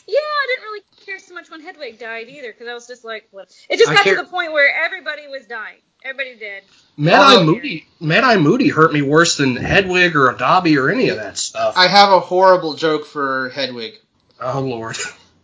[0.07, 3.05] Yeah, I didn't really care so much when Hedwig died either, because I was just
[3.05, 3.51] like, what?
[3.69, 5.77] It just I got care- to the point where everybody was dying.
[6.03, 6.63] Everybody did.
[6.97, 11.09] Mad Eye Moody, Mad Eye Moody hurt me worse than Hedwig or Dobby or any
[11.09, 11.75] of that stuff.
[11.77, 13.95] I have a horrible joke for Hedwig.
[14.39, 14.97] oh lord.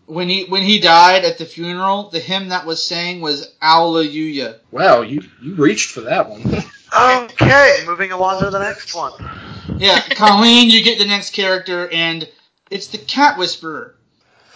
[0.05, 4.59] When he when he died at the funeral, the hymn that was sang was Alleluia.
[4.71, 6.41] Wow, you you reached for that one.
[6.97, 9.11] Okay, moving along to the next one.
[9.77, 12.29] Yeah, Colleen, you get the next character, and
[12.69, 13.95] it's the Cat Whisperer.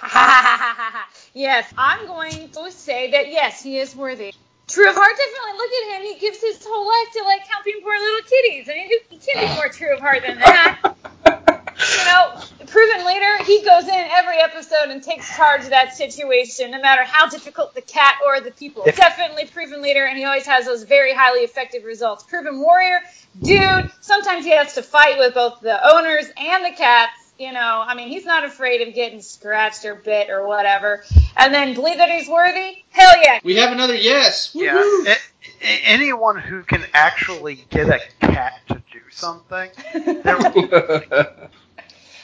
[1.34, 4.34] yes, I'm going to say that yes, he is worthy.
[4.70, 5.58] True of heart, definitely.
[5.58, 6.14] Look at him.
[6.14, 8.70] He gives his whole life to like helping poor little kitties.
[8.70, 10.96] I mean, who can't be more true of heart than that.
[11.80, 13.44] you know, proven leader.
[13.46, 17.74] He goes in every episode and takes charge of that situation, no matter how difficult
[17.74, 18.84] the cat or the people.
[18.86, 22.24] Definitely proven leader, and he always has those very highly effective results.
[22.24, 23.00] Proven warrior,
[23.42, 23.92] dude.
[24.02, 27.19] Sometimes he has to fight with both the owners and the cats.
[27.40, 31.06] You know, I mean, he's not afraid of getting scratched or bit or whatever.
[31.38, 32.84] And then believe that he's worthy?
[32.90, 33.40] Hell yeah.
[33.44, 34.52] We have another yes.
[34.54, 35.08] Yeah, Woohoo.
[35.08, 39.72] a- a- anyone who can actually get a cat to do something.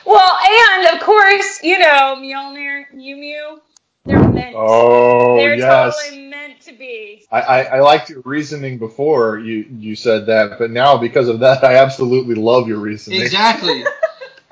[0.06, 3.62] Well, and of course, you know, Mjolnir, Mew Mew,
[4.06, 4.56] they're meant.
[4.56, 5.96] oh they're yes.
[6.00, 7.26] totally meant to be.
[7.32, 11.40] I, I, I liked your reasoning before you, you said that, but now because of
[11.40, 13.22] that, I absolutely love your reasoning.
[13.22, 13.84] Exactly.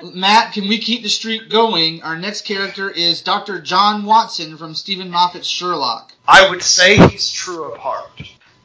[0.04, 2.04] Matt, can we keep the streak going?
[2.04, 3.62] Our next character is Dr.
[3.62, 6.12] John Watson from Steven Moffat's Sherlock.
[6.28, 8.22] I would say he's true of heart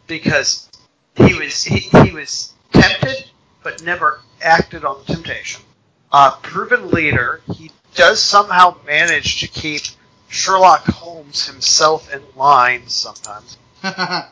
[0.09, 0.69] because
[1.15, 3.31] he was he, he was tempted
[3.63, 5.63] but never acted on the temptation.
[6.11, 9.83] Uh, proven leader, he does somehow manage to keep
[10.29, 13.59] Sherlock Holmes himself in line sometimes.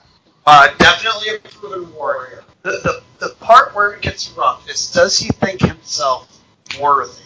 [0.49, 2.45] Uh, definitely a proven warrior.
[2.63, 6.36] The, the the part where it gets rough is does he think himself
[6.81, 7.23] worthy?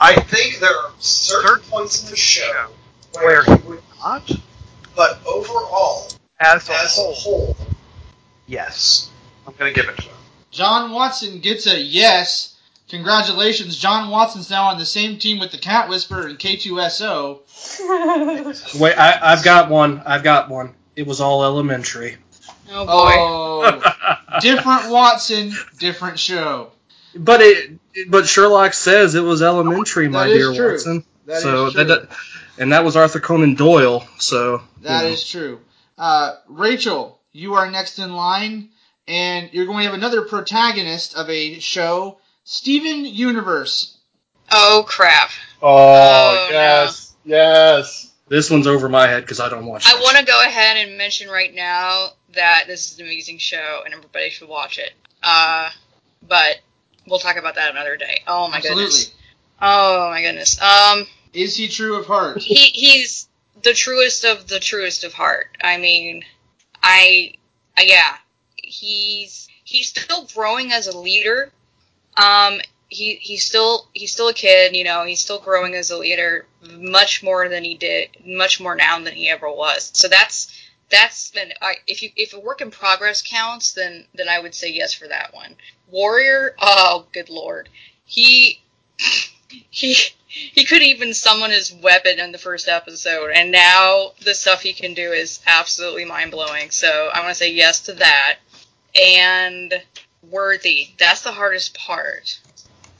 [0.00, 2.68] I think there are certain points in the show
[3.14, 4.30] where he would not,
[4.94, 7.56] but overall, as a, whole,
[8.46, 9.10] yes,
[9.46, 10.14] I'm going to give it to him.
[10.50, 12.54] John Watson gets a yes.
[12.88, 17.40] Congratulations, John Watson's now on the same team with the Cat Whisperer and K2SO.
[18.80, 20.00] Wait, I, I've got one.
[20.06, 20.74] I've got one.
[20.96, 22.16] It was all elementary.
[22.70, 23.12] Oh boy.
[23.14, 23.82] Oh,
[24.40, 26.70] different Watson, different show.
[27.14, 27.78] But it,
[28.10, 30.70] but Sherlock says it was elementary, my That is dear true.
[30.72, 31.04] Watson.
[31.26, 31.84] That so is true.
[31.84, 32.08] that,
[32.58, 34.06] and that was Arthur Conan Doyle.
[34.18, 35.12] So That you know.
[35.14, 35.60] is true.
[35.96, 38.68] Uh, Rachel, you are next in line,
[39.06, 43.96] and you're going to have another protagonist of a show, Steven Universe.
[44.50, 45.30] Oh crap.
[45.60, 48.12] Oh, Oh, yes, yes.
[48.28, 49.86] this one's over my head because I don't watch.
[49.92, 53.80] I want to go ahead and mention right now that this is an amazing show
[53.84, 54.92] and everybody should watch it.
[55.22, 55.68] Uh,
[56.26, 56.60] but
[57.08, 58.22] we'll talk about that another day.
[58.26, 58.84] Oh my Absolutely.
[58.84, 59.12] goodness.
[59.60, 60.60] Oh my goodness.
[60.60, 62.40] Um, Is he true of heart?
[62.40, 63.28] he he's
[63.62, 65.56] the truest of the truest of heart.
[65.60, 66.24] I mean,
[66.82, 67.34] I,
[67.76, 68.16] I yeah,
[68.56, 71.52] he's he's still growing as a leader.
[72.16, 75.04] Um, he he's still he's still a kid, you know.
[75.04, 79.14] He's still growing as a leader, much more than he did, much more now than
[79.14, 79.90] he ever was.
[79.94, 80.52] So that's
[80.90, 84.54] that's been I if you if a work in progress counts, then then I would
[84.54, 85.56] say yes for that one.
[85.90, 87.68] Warrior, oh good lord,
[88.04, 88.60] he
[89.70, 89.96] he
[90.28, 94.72] he could even summon his weapon in the first episode, and now the stuff he
[94.72, 96.70] can do is absolutely mind blowing.
[96.70, 98.38] So I want to say yes to that.
[99.00, 99.82] And
[100.30, 102.40] worthy, that's the hardest part.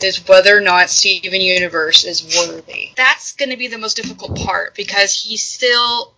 [0.01, 2.91] is whether or not Steven Universe is worthy.
[2.97, 6.15] That's going to be the most difficult part because he's still,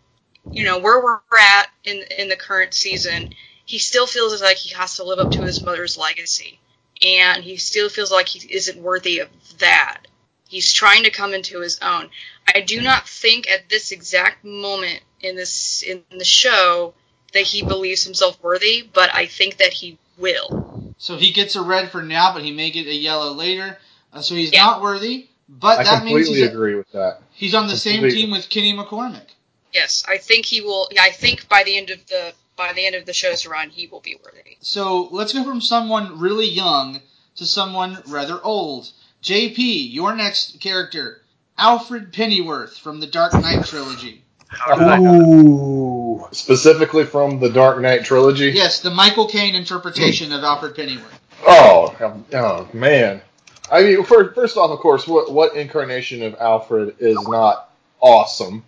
[0.52, 3.30] you know, where we're at in in the current season,
[3.64, 6.58] he still feels like he has to live up to his mother's legacy,
[7.04, 10.02] and he still feels like he isn't worthy of that.
[10.48, 12.10] He's trying to come into his own.
[12.52, 16.94] I do not think at this exact moment in this in the show
[17.32, 20.92] that he believes himself worthy, but I think that he will.
[20.98, 23.78] So he gets a red for now, but he may get a yellow later.
[24.12, 24.64] Uh, so he's Yeah.
[24.66, 25.28] not worthy.
[25.48, 27.22] But I that means he's, agree with that.
[27.32, 29.26] he's on the same team with Kenny McCormick.
[29.72, 30.88] Yes, I think he will.
[30.90, 33.70] yeah, I think by the end of the by the end of the show's run,
[33.70, 34.56] he will be worthy.
[34.60, 37.00] So let's go from someone really young
[37.36, 38.90] to someone rather old.
[39.22, 41.22] JP, your next character,
[41.56, 44.24] Alfred Pennyworth from the Dark Knight trilogy.
[44.48, 45.14] How did I know?
[45.14, 46.28] Ooh.
[46.32, 48.50] Specifically from the Dark Knight trilogy.
[48.50, 51.20] Yes, the Michael Caine interpretation of Alfred Pennyworth.
[51.46, 53.22] Oh, um, oh man.
[53.70, 58.64] I mean, for, first off, of course, what what incarnation of Alfred is not awesome?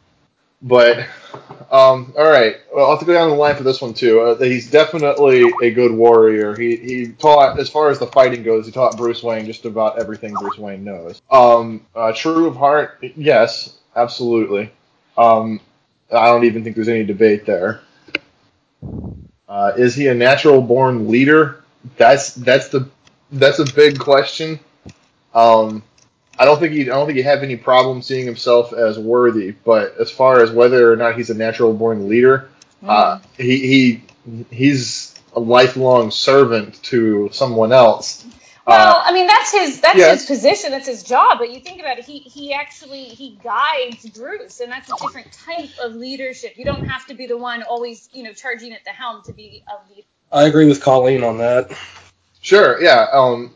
[0.62, 1.06] But
[1.72, 4.20] um, all right, well, I'll have to go down the line for this one too.
[4.20, 6.54] Uh, he's definitely a good warrior.
[6.54, 9.98] He he taught, as far as the fighting goes, he taught Bruce Wayne just about
[9.98, 11.20] everything Bruce Wayne knows.
[11.30, 14.70] Um, uh, true of heart, yes, absolutely.
[15.16, 15.60] Um,
[16.12, 17.80] I don't even think there's any debate there.
[19.48, 21.64] Uh, is he a natural born leader?
[21.96, 22.88] That's that's the
[23.32, 24.60] that's a big question.
[25.34, 25.82] Um,
[26.42, 29.52] I don't think he I don't think he have any problem seeing himself as worthy,
[29.52, 32.50] but as far as whether or not he's a natural born leader,
[32.84, 34.02] uh, he he
[34.50, 38.26] he's a lifelong servant to someone else.
[38.66, 40.10] Well, Uh, I mean that's his that's yeah.
[40.14, 41.38] his position, that's his job.
[41.38, 45.30] But you think about it, he he actually he guides Bruce, and that's a different
[45.30, 46.54] type of leadership.
[46.56, 49.32] You don't have to be the one always you know charging at the helm to
[49.32, 50.08] be a leader.
[50.32, 51.70] I agree with Colleen on that.
[52.40, 53.06] sure, yeah.
[53.12, 53.54] Um,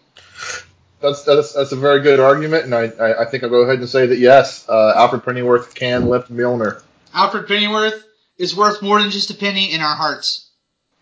[1.00, 3.78] that's that's that's a very good argument, and I I, I think I'll go ahead
[3.78, 6.82] and say that yes, uh, Alfred Pennyworth can lift Mjolnir.
[7.14, 8.04] Alfred Pennyworth
[8.38, 10.50] is worth more than just a penny in our hearts.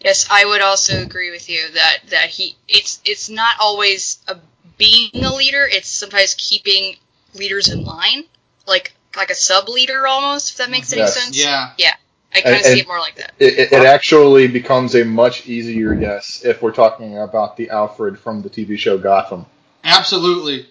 [0.01, 4.37] Yes, I would also agree with you that that he it's it's not always a
[4.77, 5.67] being a leader.
[5.71, 6.97] It's sometimes keeping
[7.35, 8.25] leaders in line,
[8.67, 10.53] like like a sub leader almost.
[10.53, 11.15] If that makes any Yes.
[11.15, 11.39] sense.
[11.43, 11.71] Yeah.
[11.79, 11.95] Yeah.
[12.35, 13.33] I kind of see it more like that.
[13.39, 18.19] it, it, it actually becomes a much easier yes if we're talking about the Alfred
[18.19, 19.47] from the TV show Gotham.
[19.85, 20.67] Absolutely.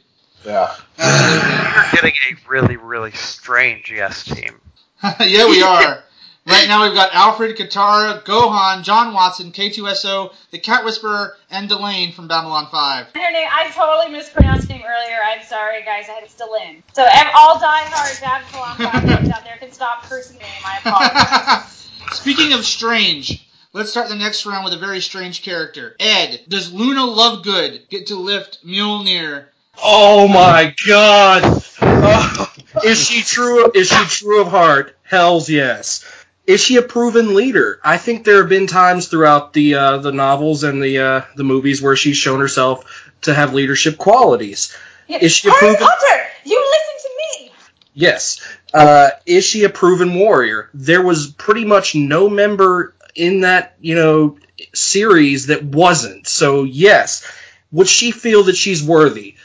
[0.45, 0.75] Yeah.
[0.97, 1.49] Absolutely.
[1.75, 4.59] We're getting a really, really strange yes team.
[5.19, 6.03] yeah, we are.
[6.45, 12.13] Right now we've got Alfred, Katara, Gohan, John Watson, K2SO, the Cat Whisperer, and Delenn
[12.13, 13.07] from Babylon 5.
[13.15, 15.19] Her name, I totally mispronounced her name earlier.
[15.25, 16.09] I'm sorry, guys.
[16.09, 16.83] I had it still in.
[16.91, 20.45] So ev- all diehard Babylon 5 fans out there can stop cursing me.
[20.65, 21.89] I apologize.
[22.11, 23.42] Speaking of strange,
[23.73, 25.95] let's start the next round with a very strange character.
[25.99, 29.45] Ed, does Luna Lovegood get to lift Mjolnir?
[29.83, 31.63] Oh my god!
[31.81, 32.53] Oh,
[32.85, 33.71] is she true?
[33.73, 34.95] Is she true of heart?
[35.03, 36.05] Hell's yes.
[36.45, 37.79] Is she a proven leader?
[37.83, 41.43] I think there have been times throughout the uh, the novels and the uh, the
[41.43, 44.75] movies where she's shown herself to have leadership qualities.
[45.07, 45.87] Is she a Harry proven?
[45.87, 47.51] Potter, you listen to me.
[47.93, 48.45] Yes.
[48.73, 50.69] Uh, is she a proven warrior?
[50.73, 54.37] There was pretty much no member in that, you know,
[54.73, 56.27] series that wasn't.
[56.27, 57.29] So yes.
[57.71, 59.35] Would she feel that she's worthy?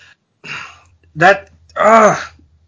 [1.16, 2.20] That uh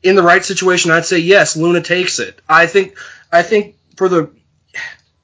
[0.02, 2.40] in the right situation I'd say yes, Luna takes it.
[2.48, 2.96] I think
[3.30, 4.30] I think for the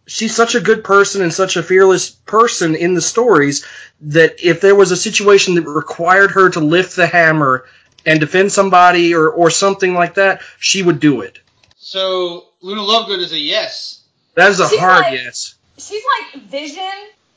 [0.07, 3.67] she's such a good person and such a fearless person in the stories
[4.03, 7.65] that if there was a situation that required her to lift the hammer
[8.05, 11.41] and defend somebody or, or something like that, she would do it.
[11.77, 14.05] So, Luna Lovegood is a yes.
[14.35, 15.56] That is a She's hard like- yes.
[15.79, 16.03] She's
[16.35, 16.83] like Vision.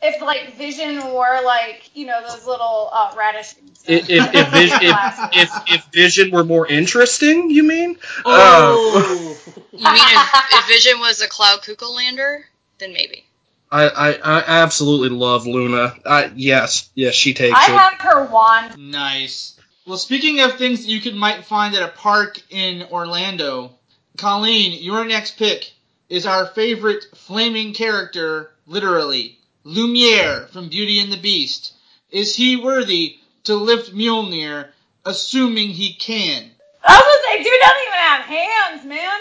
[0.02, 3.54] If like Vision wore like you know those little uh, radish.
[3.86, 7.98] If if, if, Vis- if, if if Vision were more interesting, you mean?
[8.26, 9.38] Oh!
[9.72, 12.46] You mean if, if Vision was a Cloud Cuckoo lander,
[12.80, 13.26] then maybe.
[13.72, 15.94] I, I, I absolutely love Luna.
[16.06, 17.78] I, yes, yes, she takes I it.
[17.78, 18.92] have her wand.
[18.92, 19.60] nice.
[19.86, 23.72] Well, speaking of things that you could might find at a park in Orlando,
[24.18, 25.72] Colleen, your next pick
[26.10, 31.74] is our favorite flaming character, literally, Lumiere from Beauty and the Beast.
[32.12, 34.70] Is he worthy to lift Mjolnir,
[35.06, 36.50] assuming he can?
[36.84, 39.20] I was gonna say, dude doesn't even have hands, man.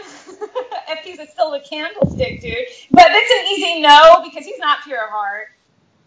[0.88, 2.66] if he's still a candlestick, dude.
[2.90, 5.48] But it's an easy no because he's not pure of heart.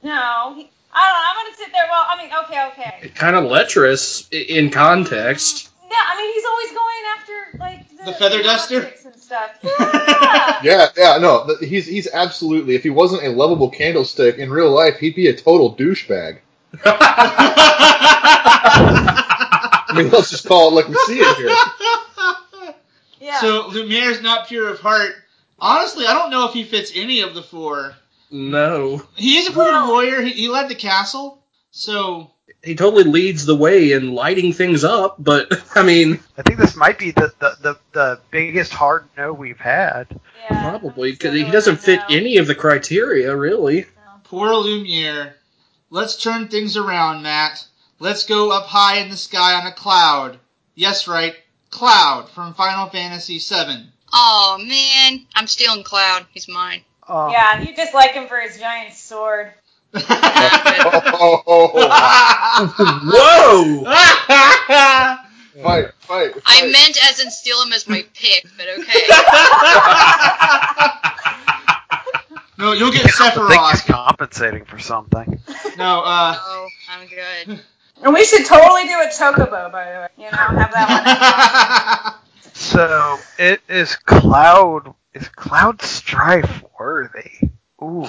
[0.03, 1.25] No, he, I don't know.
[1.27, 1.85] I'm gonna sit there.
[1.89, 3.09] Well, I mean, okay, okay.
[3.09, 5.69] Kind of lecherous in context.
[5.91, 8.79] Yeah, I mean, he's always going after like the, The feather duster?
[9.05, 9.51] and stuff.
[9.63, 10.59] Yeah.
[10.63, 12.75] Yeah, yeah, no, he's he's absolutely.
[12.75, 16.39] If he wasn't a lovable candlestick in real life, he'd be a total douchebag.
[19.83, 22.75] I mean, let's just call it like we see it here.
[23.19, 23.39] Yeah.
[23.39, 25.13] So Lumiere's not pure of heart.
[25.59, 27.95] Honestly, I don't know if he fits any of the four.
[28.31, 29.01] No.
[29.15, 30.21] He is a proven warrior.
[30.21, 31.43] He, he led the castle.
[31.71, 32.31] So
[32.63, 36.75] He totally leads the way in lighting things up, but I mean, I think this
[36.75, 40.07] might be the, the, the, the biggest hard no we've had.
[40.43, 42.07] yeah, probably because he doesn't fit now.
[42.09, 43.85] any of the criteria, really.
[44.23, 45.35] poor Lumiere.
[45.89, 47.65] Let's turn things around, Matt.
[47.99, 50.39] Let's go up high in the sky on a cloud.
[50.73, 51.35] Yes, right,
[51.69, 53.87] Cloud from Final Fantasy VII.
[54.13, 56.25] Oh man, I'm stealing Cloud.
[56.31, 56.81] He's mine.
[57.07, 59.53] Um, Yeah, you just like him for his giant sword.
[59.93, 61.41] Oh,
[63.05, 63.83] Whoa!
[65.63, 66.33] fight, fight, fight.
[66.45, 69.01] I meant as in steal him as my pick, but okay.
[72.57, 73.87] no, you'll get I think he's Sephiroth.
[73.87, 75.39] compensating for something.
[75.77, 76.35] No, uh.
[76.37, 77.59] Oh, I'm good.
[78.03, 80.07] And we should totally do a chocobo, by the way.
[80.17, 82.21] You know, have that one.
[82.53, 84.93] So it is Cloud.
[85.13, 87.49] Is Cloud Strife worthy?
[87.81, 88.07] Ooh.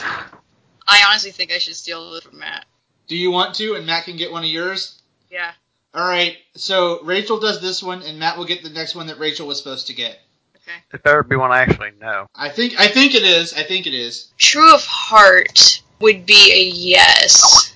[0.86, 2.64] I honestly think I should steal this from Matt.
[3.08, 3.74] Do you want to?
[3.74, 5.00] And Matt can get one of yours?
[5.30, 5.52] Yeah.
[5.94, 6.36] All right.
[6.54, 9.58] So Rachel does this one, and Matt will get the next one that Rachel was
[9.58, 10.18] supposed to get.
[10.56, 10.78] Okay.
[10.92, 12.26] It better be one I actually know.
[12.34, 12.78] I think.
[12.78, 13.52] I think it is.
[13.52, 14.32] I think it is.
[14.38, 17.74] True of heart would be a yes.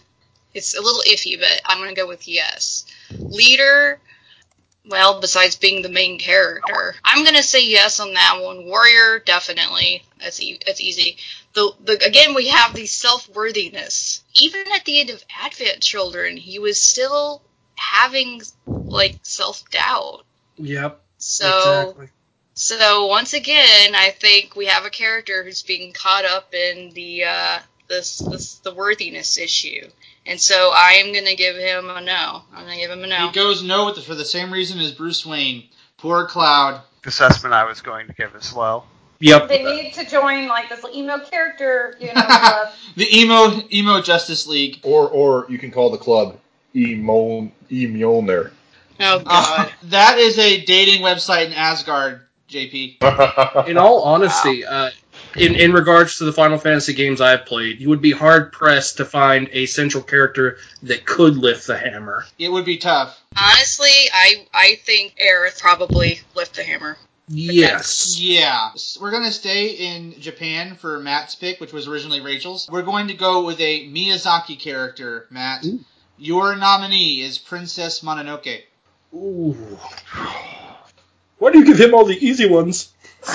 [0.54, 2.86] It's a little iffy, but I'm gonna go with yes.
[3.18, 4.00] Leader,
[4.88, 8.64] well, besides being the main character, I'm gonna say yes on that one.
[8.64, 10.02] Warrior, definitely.
[10.20, 11.18] That's e- that's easy.
[11.57, 14.22] The, the again we have the self worthiness.
[14.34, 17.40] Even at the end of Advent Children, he was still
[17.76, 20.26] having like self doubt.
[20.59, 21.00] Yep.
[21.16, 21.48] So
[21.80, 22.09] exactly.
[22.52, 27.24] so once again, I think we have a character who's being caught up in the
[27.24, 29.88] uh, this, this the worthiness issue,
[30.26, 32.42] and so I am gonna give him a no.
[32.52, 33.28] I'm gonna give him a no.
[33.28, 35.64] He goes no with the, for the same reason as Bruce Wayne.
[35.96, 36.82] Poor Cloud.
[37.07, 38.86] Assessment I was going to give as well.
[39.20, 39.48] Yep.
[39.48, 42.64] They need to join like this emo character, you know,
[42.96, 44.80] the emo emo Justice League.
[44.82, 46.38] Or, or you can call the club
[46.74, 48.50] Emo Emolner.
[49.00, 52.22] Oh Uh, that is a dating website in Asgard.
[52.48, 53.66] JP.
[53.68, 54.90] In all honesty, uh,
[55.34, 58.98] in in regards to the Final Fantasy games I've played, you would be hard pressed
[58.98, 62.24] to find a central character that could lift the hammer.
[62.38, 63.20] It would be tough.
[63.36, 66.96] Honestly, I I think Aerith probably lift the hammer.
[67.28, 68.20] Yes.
[68.20, 68.70] Yeah.
[69.00, 72.68] We're going to stay in Japan for Matt's pick, which was originally Rachel's.
[72.70, 75.64] We're going to go with a Miyazaki character, Matt.
[75.64, 75.80] Ooh.
[76.18, 78.62] Your nominee is Princess Mononoke.
[79.14, 79.52] Ooh.
[81.38, 82.92] Why do you give him all the easy ones?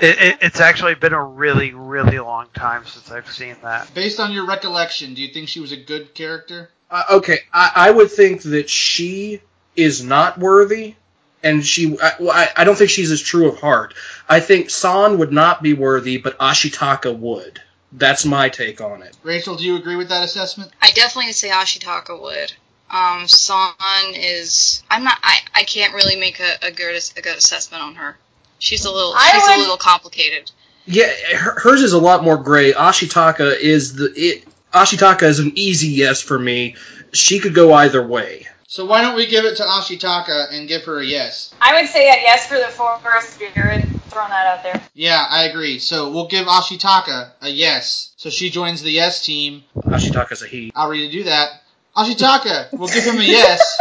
[0.00, 3.92] It, it, it's actually been a really, really long time since I've seen that.
[3.94, 6.70] Based on your recollection, do you think she was a good character?
[6.88, 9.40] Uh, okay, I, I would think that she
[9.74, 10.94] is not worthy,
[11.42, 11.96] and she.
[12.00, 13.94] I, well, I, I don't think she's as true of heart.
[14.28, 17.60] I think San would not be worthy, but Ashitaka would.
[17.92, 19.16] That's my take on it.
[19.22, 20.70] Rachel, do you agree with that assessment?
[20.82, 22.52] I definitely say Ashitaka would.
[22.90, 23.72] Um, San
[24.14, 24.82] is.
[24.90, 25.18] I'm not.
[25.22, 28.16] I, I can't really make a, a good a good assessment on her.
[28.58, 29.12] She's a little.
[29.14, 30.50] I She's would- a little complicated.
[30.90, 32.72] Yeah, her, hers is a lot more gray.
[32.72, 34.44] Ashitaka is the it.
[34.72, 36.76] Ashitaka is an easy yes for me.
[37.12, 38.48] She could go either way.
[38.70, 41.54] So why don't we give it to Ashitaka and give her a yes?
[41.58, 43.82] I would say a yes for the forest spirit.
[44.10, 44.82] Throwing that out there.
[44.92, 45.78] Yeah, I agree.
[45.78, 48.12] So we'll give Ashitaka a yes.
[48.18, 49.64] So she joins the yes team.
[49.74, 50.70] Ashitaka's a he.
[50.76, 51.62] I'll ready to do that.
[51.96, 53.80] Ashitaka, we'll give him a yes.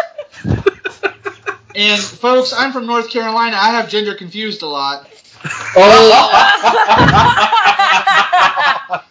[1.75, 3.57] And folks, I'm from North Carolina.
[3.57, 5.09] I have gender confused a lot.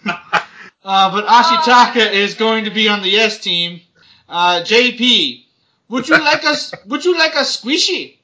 [0.88, 3.80] Uh, but Ashitaka is going to be on the yes team.
[4.28, 5.45] Uh, JP,
[5.88, 6.72] would you like us?
[6.86, 8.16] Would you like a squishy?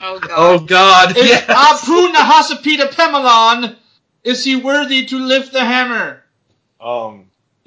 [0.00, 0.30] Oh God.
[0.36, 1.16] Oh God!
[1.16, 1.44] Is Yes.
[1.46, 3.76] Apu Nahasapita Pemelon,
[4.24, 6.22] is he worthy to lift the hammer?
[6.80, 7.26] Um,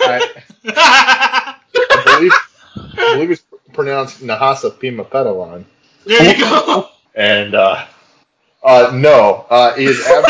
[0.00, 0.34] I,
[0.66, 1.56] I
[2.04, 2.32] believe,
[2.76, 3.42] I believe it's
[3.72, 5.64] pronounced Nahasa Pima Petalon.
[6.06, 6.88] there you go.
[7.14, 7.86] And, uh,
[8.62, 10.24] uh, no, uh, he is ab-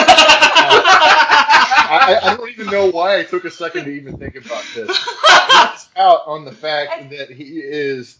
[1.90, 4.88] I, I don't even know why I took a second to even think about this.
[4.90, 8.18] It's out on the fact that he is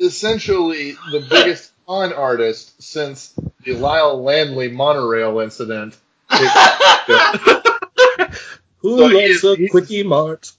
[0.00, 3.32] essentially the biggest con artist since
[3.64, 5.96] the Lyle Lanley monorail incident.
[8.78, 10.52] Who So he loves is- a quickie mart?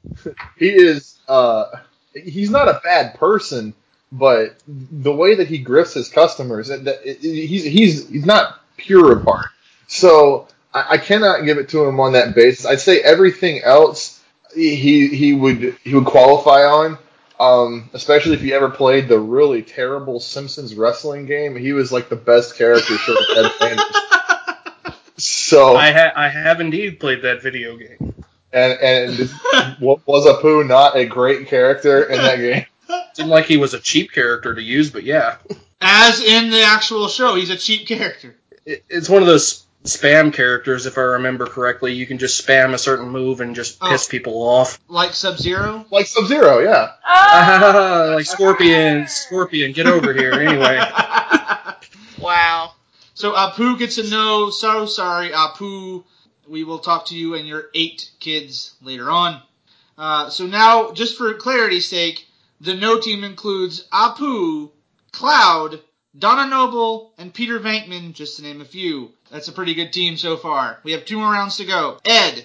[0.58, 1.66] he is uh
[2.14, 3.74] he's not a bad person
[4.12, 9.12] but the way that he grifts his customers that, that he's he's he's not pure
[9.16, 9.46] of heart
[9.86, 14.20] so I, I cannot give it to him on that basis i'd say everything else
[14.54, 16.98] he he would he would qualify on
[17.40, 22.10] Um, especially if you ever played the really terrible Simpsons wrestling game, he was like
[22.10, 23.86] the best character short of Ned Flanders.
[25.16, 28.14] So I ha- I have indeed played that video game.
[28.52, 29.30] and and
[29.80, 32.66] wa- was Apu not a great character in that game?
[33.14, 35.36] Seemed like he was a cheap character to use, but yeah,
[35.80, 38.36] As in the actual show, he's a cheap character.
[38.66, 41.92] it, it's one of those spam characters, if I remember correctly.
[41.94, 44.10] You can just spam a certain move and just piss Oh.
[44.10, 44.78] people off.
[44.88, 45.86] Like Sub Zero.
[45.90, 46.90] Like Sub Zero, yeah.
[47.08, 50.32] Oh, like Scorpion, Scorpion, get over here.
[50.32, 50.78] Anyway,
[52.18, 52.72] Wow.
[53.14, 54.50] So Apu gets a no.
[54.50, 56.04] So sorry, Apu.
[56.48, 59.40] We will talk to you and your eight kids later on.
[59.96, 62.26] Uh, so now, just for clarity's sake,
[62.60, 64.70] the no team includes Apu,
[65.12, 65.80] Cloud,
[66.18, 69.12] Donna Noble, and Peter Venkman, just to name a few.
[69.30, 70.78] That's a pretty good team so far.
[70.82, 71.98] We have two more rounds to go.
[72.04, 72.44] Ed,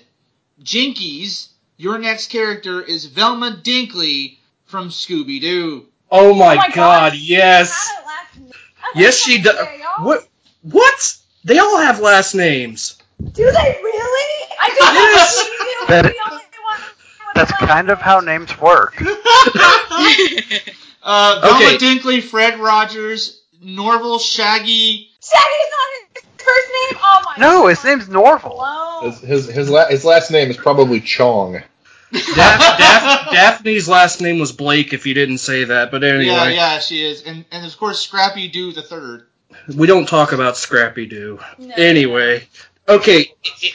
[0.64, 5.86] Jinkies, your next character is Velma Dinkley from Scooby Doo.
[6.12, 7.14] oh my, Oh my god, God.
[7.16, 8.56] yes, Had it last night.
[8.96, 9.68] yes she does.
[10.00, 10.28] What?
[10.62, 11.18] What?
[11.44, 12.98] They all have last names.
[13.20, 14.48] Do they really?
[14.60, 15.38] I did Yes.
[15.38, 16.80] not know you That- the only one
[17.36, 19.02] That's kind of how names work.
[21.08, 21.78] Uh, Velma Okay.
[21.78, 25.12] Dinkley, Fred Rogers, Norville, Shaggy.
[25.22, 27.00] Shaggy's not his first name.
[27.04, 27.34] Oh my.
[27.40, 27.90] No, his God.
[27.90, 28.50] name's Norville.
[28.56, 29.12] Blown.
[29.12, 31.62] His his his, la- his last name is probably Chong.
[32.12, 35.92] Daph- Daph- Daphne's last name was Blake, if you didn't say that.
[35.92, 39.26] But anyway, Yeah, yeah, she is, and and of course Scrappy Doo the third.
[39.76, 41.40] we don't talk about Scrappy Doo.
[41.58, 41.74] No.
[41.76, 42.48] Anyway,
[42.88, 43.32] okay,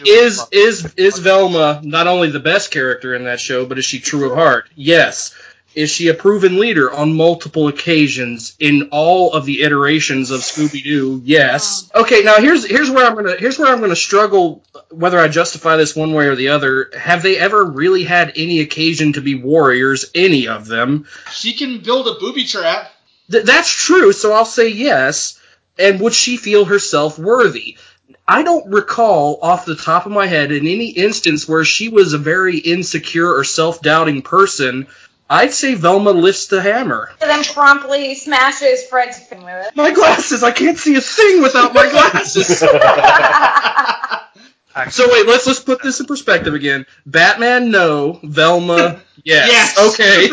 [0.07, 3.99] is is is Velma not only the best character in that show, but is she
[4.01, 4.71] true of heart?
[4.75, 5.35] Yes.
[5.75, 10.83] Is she a proven leader on multiple occasions in all of the iterations of Scooby
[10.83, 11.23] Doo?
[11.25, 11.89] Yes.
[11.95, 15.77] Okay, now here's here's where I'm gonna here's where I'm gonna struggle whether I justify
[15.77, 16.91] this one way or the other.
[16.99, 20.07] Have they ever really had any occasion to be warriors?
[20.15, 21.07] Any of them?
[21.33, 22.91] She can build a booby trap.
[23.31, 25.39] Th- that's true, so I'll say yes.
[25.79, 27.79] And would she feel herself worthy?
[28.27, 32.13] I don't recall off the top of my head in any instance where she was
[32.13, 34.89] a very insecure or self doubting person.
[35.33, 37.13] I'd say Velma lifts the hammer.
[37.21, 39.77] And then promptly smashes Fred's fin with it.
[39.77, 40.43] My glasses!
[40.43, 42.49] I can't see a thing without my glasses!
[44.91, 46.85] so wait, let's let's put this in perspective again.
[47.07, 48.19] Batman, no.
[48.25, 49.77] Velma, yes.
[49.77, 49.95] Yes.
[49.95, 50.31] Okay.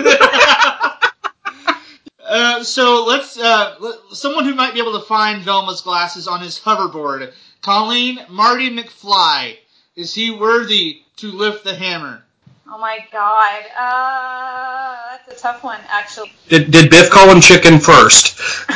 [2.27, 6.41] Uh, so let's uh, let- someone who might be able to find Velma's glasses on
[6.41, 7.31] his hoverboard.
[7.61, 9.57] Colleen Marty McFly.
[9.95, 12.23] Is he worthy to lift the hammer?
[12.69, 13.63] Oh my god.
[13.77, 16.31] Uh, that's a tough one, actually.
[16.49, 18.39] did, did Biff call him chicken first?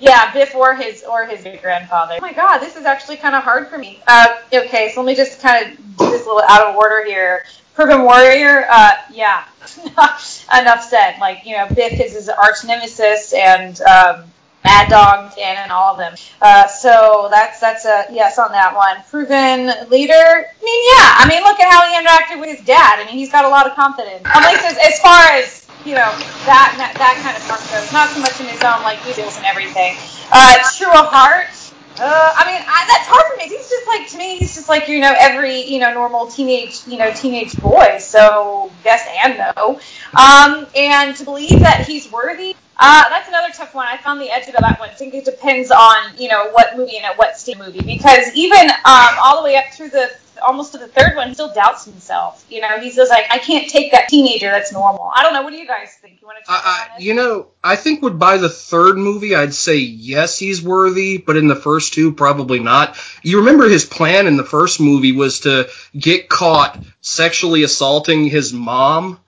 [0.00, 2.14] yeah, Biff or his or his grandfather.
[2.18, 4.00] Oh my god, this is actually kind of hard for me.
[4.06, 7.04] Uh, okay, so let me just kind of do this a little out of order
[7.04, 7.44] here.
[7.74, 9.44] Proven Warrior, uh, yeah,
[9.84, 11.18] enough said.
[11.18, 14.24] Like you know, Biff is his arch nemesis, and um,
[14.64, 16.14] Mad Dog, Dan, and all of them.
[16.40, 18.96] Uh, so that's that's a yes on that one.
[19.10, 20.14] Proven leader.
[20.14, 21.20] I mean, yeah.
[21.20, 22.98] I mean, look at how he interacted with his dad.
[22.98, 24.24] I mean, he's got a lot of confidence.
[24.24, 26.10] At least as, as far as you know
[26.48, 27.92] that that, kind of stuff goes.
[27.92, 29.96] Not so much in his own like deals and everything.
[30.32, 31.52] Uh, true of heart.
[32.00, 33.44] Uh, I mean, I, that's hard for me.
[33.54, 34.38] He's just like to me.
[34.38, 37.98] He's just like you know every you know normal teenage you know teenage boy.
[38.00, 39.78] So yes and no.
[40.18, 42.56] Um, and to believe that he's worthy.
[42.76, 43.86] Uh, that's another tough one.
[43.86, 44.90] I found the edge of that one.
[44.90, 48.34] I think it depends on you know what movie and at what stage movie because
[48.34, 50.10] even um, all the way up through the
[50.42, 52.44] almost to the third one, he still doubts himself.
[52.48, 54.50] You know, he's just like, I can't take that teenager.
[54.50, 55.10] That's normal.
[55.14, 55.42] I don't know.
[55.42, 56.20] What do you guys think?
[56.20, 56.50] You want to?
[56.50, 60.62] I, I, you know, I think would by the third movie, I'd say yes, he's
[60.62, 62.98] worthy, but in the first two, probably not.
[63.22, 65.68] You remember his plan in the first movie was to
[65.98, 69.20] get caught sexually assaulting his mom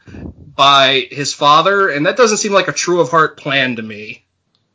[0.54, 4.24] by his father, and that doesn't seem like a true of heart plan to me.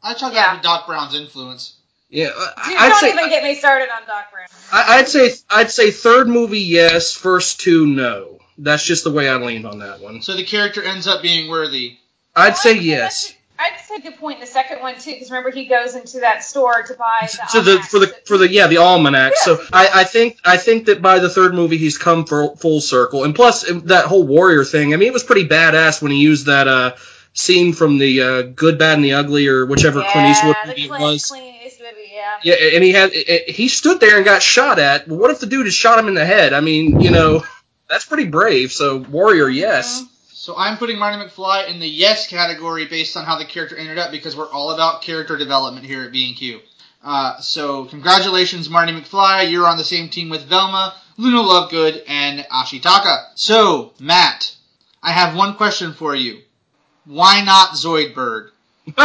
[0.03, 0.53] I chalk Yeah.
[0.53, 1.77] that to Doc Brown's influence.
[2.11, 4.47] Yeah, Dude, I- I'd don't say even get me started on Doc Brown.
[4.71, 8.39] I, I'd say I'd say third movie yes, first two no.
[8.57, 10.21] That's just the way I leaned on that one.
[10.21, 11.97] So the character ends up being worthy.
[12.35, 13.33] I'd say yes.
[13.57, 16.19] I'd say a good point in the second one too, because remember he goes into
[16.21, 19.33] that store to buy the to the for the for the yeah the almanac.
[19.35, 19.55] Yeah.
[19.55, 22.81] So I, I think I think that by the third movie he's come full, full
[22.81, 24.93] circle, and plus um, that whole warrior thing.
[24.93, 26.95] I mean, it was pretty badass when he used that uh,
[27.33, 30.67] scene from the uh, Good, Bad, and the Ugly or whichever yeah, Clint Eastwood the
[30.69, 30.99] movie it was.
[30.99, 31.60] Clint Eastwood,
[32.43, 32.55] yeah.
[32.55, 35.07] And he had he stood there and got shot at.
[35.07, 36.53] What if the dude had shot him in the head?
[36.53, 37.43] I mean, you know,
[37.89, 38.71] that's pretty brave.
[38.71, 40.05] So warrior, yes.
[40.33, 43.99] So I'm putting Marty McFly in the yes category based on how the character ended
[43.99, 46.59] up because we're all about character development here at B&Q.
[47.03, 49.51] Uh, so congratulations, Marty McFly.
[49.51, 53.25] You're on the same team with Velma, Luna Lovegood, and Ashitaka.
[53.35, 54.55] So Matt,
[55.03, 56.39] I have one question for you.
[57.05, 58.49] Why not Zoidberg?
[58.87, 58.95] and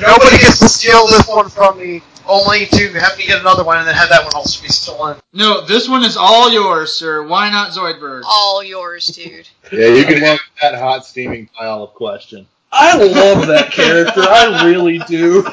[0.00, 3.78] nobody gets to steal this one from me, only to have me get another one
[3.78, 5.16] and then have that one also be stolen.
[5.32, 7.26] No, this one is all yours, sir.
[7.26, 8.22] Why not Zoidberg?
[8.26, 9.48] All yours, dude.
[9.72, 12.46] Yeah, you can have that hot steaming pile of question.
[12.70, 14.20] I love that character.
[14.20, 15.46] I really do.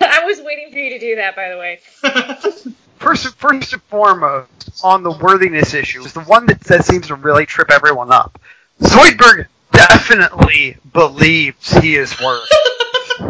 [0.00, 2.74] I was waiting for you to do that, by the way.
[2.98, 7.14] First, first and foremost, on the worthiness issue, is the one that, that seems to
[7.14, 8.40] really trip everyone up.
[8.80, 12.46] Zoidberg definitely believes he is worthy.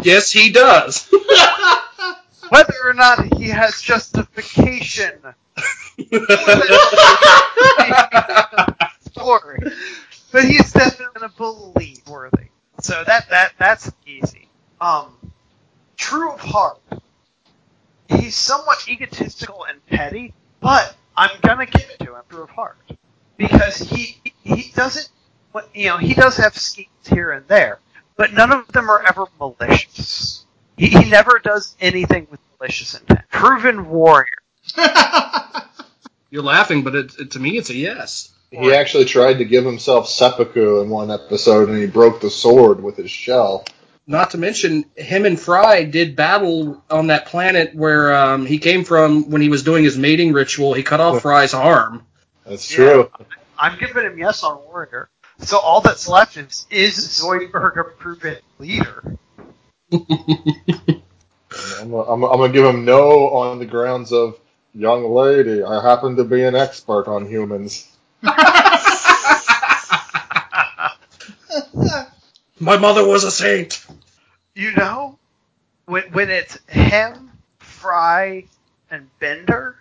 [0.01, 1.09] Yes, he does.
[2.49, 5.13] Whether or not he has justification
[9.01, 9.59] story,
[10.31, 12.47] but he's definitely going to believe worthy.
[12.81, 14.47] So that that that's easy.
[14.79, 15.07] Um,
[15.95, 16.79] true of heart,
[18.09, 22.21] he's somewhat egotistical and petty, but I'm gonna give it to him.
[22.29, 22.77] through of heart,
[23.37, 25.09] because he he doesn't,
[25.51, 27.79] what- you know, he does have schemes here and there,
[28.15, 30.45] but none of them are ever malicious.
[30.77, 33.21] He, he never does anything with malicious intent.
[33.31, 34.27] Proven warrior.
[36.29, 38.31] You're laughing, but it, it, to me, it's a yes.
[38.51, 42.81] He actually tried to give himself seppuku in one episode, and he broke the sword
[42.81, 43.65] with his shell.
[44.09, 48.85] Not to mention, him and Fry did battle on that planet where um, he came
[48.85, 50.73] from when he was doing his mating ritual.
[50.73, 52.05] He cut off Fry's arm.
[52.45, 53.11] That's true.
[53.59, 55.09] I'm giving him yes on warrior.
[55.39, 59.17] So all that's left is is Zoidberg a proven leader?
[59.91, 60.01] I'm,
[61.91, 64.39] gonna- I'm, I'm gonna give him no on the grounds of
[64.73, 65.63] young lady.
[65.63, 67.91] I happen to be an expert on humans.
[72.59, 73.85] My mother was a saint.
[74.57, 75.19] You know,
[75.85, 78.45] when when it's him, Fry,
[78.89, 79.75] and Bender,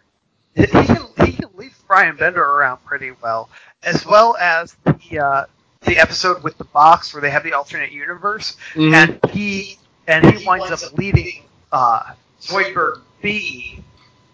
[0.54, 3.48] he can he can lead Fry and Bender around pretty well,
[3.82, 5.44] as well as the uh,
[5.80, 8.92] the episode with the box where they have the alternate universe, Mhm.
[8.92, 12.12] and he and he winds up leading uh,
[12.42, 13.82] Zoidberg B.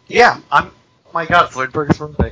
[0.09, 0.72] Yeah, I'm.
[1.14, 2.30] My God, Zoidberg is worthy.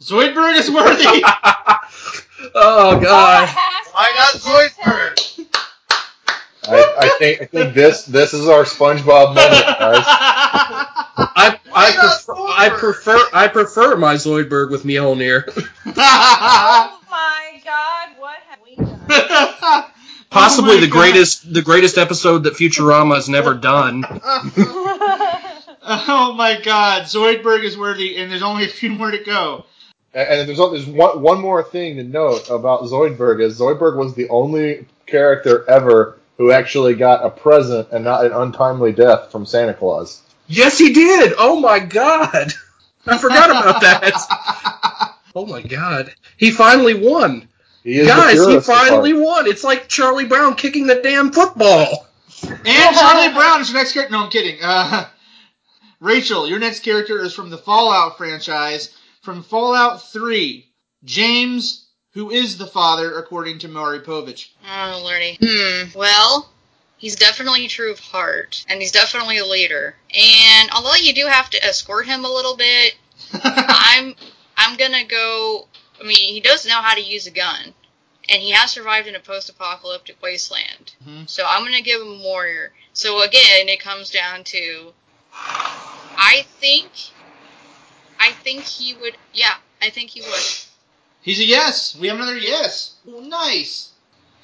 [0.00, 1.22] Zoidberg is worthy.
[2.54, 3.48] oh God.
[3.92, 5.29] Why not Zoidberg?
[6.70, 10.04] I, I think I think this this is our SpongeBob moment, guys.
[10.06, 15.44] I I not prefer, I prefer I prefer my Zoidberg with Mjolnir.
[15.86, 19.84] Oh my god, what have we done?
[20.30, 20.92] Possibly Oh the God.
[20.92, 24.04] greatest the greatest episode that Futurama has never done.
[25.82, 29.64] oh my god, Zoidberg is worthy, and there's only a few more to go.
[30.14, 34.14] And and there's there's one one more thing to note about Zoidberg is Zoidberg was
[34.14, 39.44] the only character ever who actually got a present and not an untimely death from
[39.44, 40.22] Santa Claus.
[40.46, 41.34] Yes, he did.
[41.36, 42.54] Oh my God.
[43.06, 45.16] I forgot about that.
[45.36, 46.12] Oh my God.
[46.38, 47.46] He finally won.
[47.84, 49.22] He is Guys, he finally heart.
[49.22, 49.46] won.
[49.46, 52.08] It's like Charlie Brown kicking the damn football.
[52.42, 54.12] And Charlie Brown is your next character.
[54.12, 54.58] No, I'm kidding.
[54.60, 55.06] Uh,
[56.00, 58.92] Rachel, your next character is from the Fallout franchise.
[59.22, 60.66] From Fallout 3,
[61.04, 64.48] James, who is the father, according to Maury Povich.
[64.68, 65.38] Oh, lordy.
[65.40, 65.96] Hmm.
[65.96, 66.50] Well,
[66.98, 69.94] he's definitely true of heart, and he's definitely a leader.
[70.16, 72.94] And although you do have to escort him a little bit,
[73.44, 74.14] I'm
[74.56, 75.66] I'm gonna go.
[76.00, 77.74] I mean, he does know how to use a gun,
[78.28, 80.94] and he has survived in a post-apocalyptic wasteland.
[81.06, 81.28] Mhm.
[81.28, 82.72] So I'm gonna give him a warrior.
[82.92, 84.92] So again, it comes down to,
[85.32, 86.90] I think,
[88.18, 89.16] I think he would.
[89.32, 90.42] Yeah, I think he would.
[91.22, 91.96] He's a yes.
[91.96, 92.94] We have another yes.
[93.04, 93.90] Well, nice.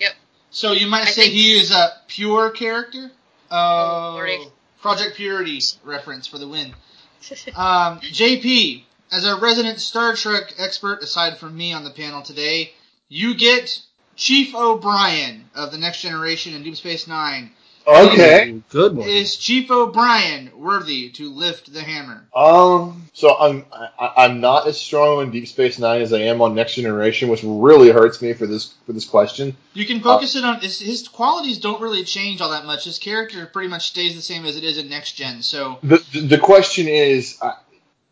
[0.00, 0.12] Yep.
[0.50, 3.10] So you might I say he is a pure character?
[3.50, 4.50] Oh,
[4.80, 6.74] Project Purity reference for the win.
[7.56, 12.72] Um, JP, as a resident Star Trek expert, aside from me on the panel today,
[13.08, 13.80] you get
[14.14, 17.50] Chief O'Brien of the Next Generation and Deep Space Nine.
[17.87, 18.61] Okay.
[18.70, 19.09] Good one.
[19.09, 22.26] Is Chief O'Brien worthy to lift the hammer?
[22.34, 23.05] Um.
[23.12, 26.55] So I'm I, I'm not as strong on Deep Space Nine as I am on
[26.55, 29.57] Next Generation, which really hurts me for this for this question.
[29.74, 32.84] You can focus it on his, his qualities don't really change all that much.
[32.84, 35.43] His character pretty much stays the same as it is in Next Gen.
[35.43, 37.53] So The the, the question is, uh,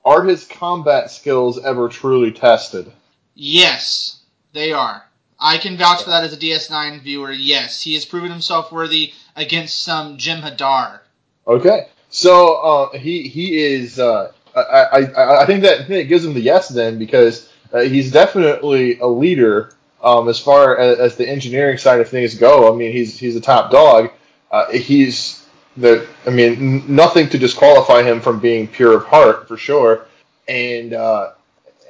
[0.04, 2.90] are his combat skills ever truly tested?
[3.34, 4.20] yes,
[4.52, 5.04] they are.
[5.44, 7.30] I can vouch for that as a DS9 viewer.
[7.30, 11.00] Yes, he has proven himself worthy against some Jem'Hadar.
[11.46, 11.88] Okay.
[12.08, 13.98] So uh, he he is.
[13.98, 17.80] Uh, I, I I think that I think gives him the yes then because uh,
[17.80, 22.72] he's definitely a leader um, as far as, as the engineering side of things go.
[22.72, 24.12] I mean, he's he's a top dog.
[24.50, 25.44] Uh, he's
[25.76, 26.06] the.
[26.26, 30.06] I mean, nothing to disqualify him from being pure of heart for sure.
[30.48, 31.32] and uh,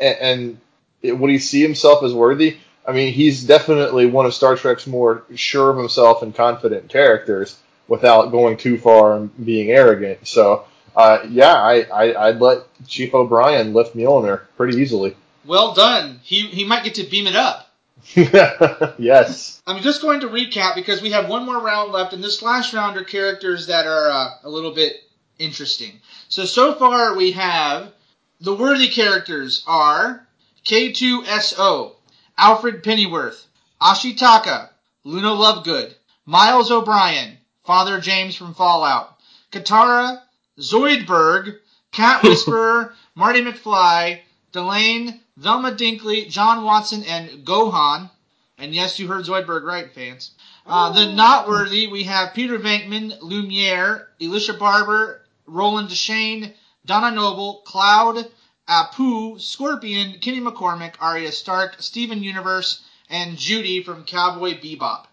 [0.01, 0.61] and, and
[1.03, 2.57] it, would he see himself as worthy?
[2.87, 7.59] I mean, he's definitely one of Star Trek's more sure of himself and confident characters
[7.89, 10.27] without going too far and being arrogant.
[10.27, 10.65] So,
[10.95, 15.17] uh, yeah, I, I, I'd let Chief O'Brien lift Mjolnir pretty easily.
[15.45, 16.21] Well done.
[16.23, 17.71] He he might get to beam it up.
[18.99, 19.63] yes.
[19.67, 22.73] I'm just going to recap because we have one more round left, and this last
[22.73, 24.95] round are characters that are uh, a little bit
[25.39, 25.93] interesting.
[26.29, 27.93] So so far we have
[28.41, 30.27] the worthy characters are
[30.65, 31.94] K2SO,
[32.37, 33.47] Alfred Pennyworth,
[33.81, 34.71] Ashitaka,
[35.05, 35.95] Luna Lovegood,
[36.27, 39.19] Miles O'Brien, Father James from Fallout,
[39.53, 40.21] Katara,
[40.59, 41.59] Zoidberg,
[41.93, 44.21] Cat Whisperer, Marty McFly,
[44.53, 48.11] Delenn, Velma Dinkley, John Watson, and Gohan.
[48.59, 50.33] And yes, you heard Zoidberg right, fans.
[50.67, 56.53] Uh, the not worthy, we have Peter Venkman, Lumiere, Elisha Barber, Roland Deschain,
[56.87, 58.31] Donna Noble, Cloud,
[58.69, 65.05] Apu, Scorpion, Kenny McCormick, Arya Stark, Steven Universe, and Judy from Cowboy Bebop.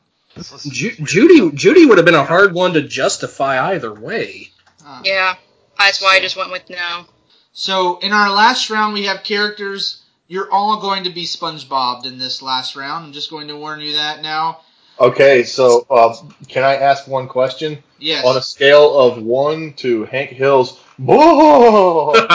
[0.69, 4.49] Ju- Judy Judy would have been a hard one to justify either way.
[4.85, 5.35] Uh, Yeah,
[5.77, 7.05] that's why I just went with no.
[7.53, 10.01] So in our last round, we have characters.
[10.29, 13.05] You're all going to be SpongeBob in this last round.
[13.07, 14.61] I'm just going to warn you that now.
[14.97, 16.15] Okay, so uh,
[16.47, 17.83] can I ask one question?
[17.99, 18.23] Yes.
[18.25, 22.13] On a scale of one to Hank Hill's, whoa,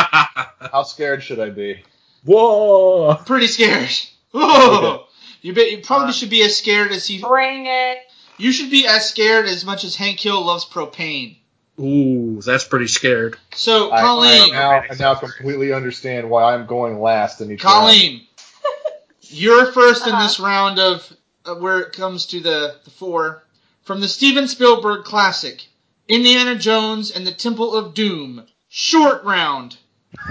[0.73, 1.83] how scared should I be?
[2.25, 3.15] Whoa!
[3.27, 3.91] Pretty scared.
[4.33, 4.95] Whoa.
[4.95, 5.03] Okay.
[5.43, 5.71] You bet.
[5.71, 7.21] You probably Uh, should be as scared as he.
[7.21, 7.99] Bring it.
[8.39, 11.37] You should be as scared as much as Hank Hill loves propane.
[11.81, 13.37] Ooh, that's pretty scared.
[13.55, 17.63] So I, I Colleen, now, I now completely understand why I'm going last in each
[17.65, 17.75] round.
[17.75, 18.27] Colleen,
[19.23, 20.23] you're first in Uh-huh.
[20.23, 21.11] this round of
[21.45, 23.43] uh, where it comes to the, the four
[23.83, 25.67] from the Steven Spielberg classic,
[26.09, 28.45] Indiana Jones and the Temple of Doom.
[28.69, 29.77] Short round.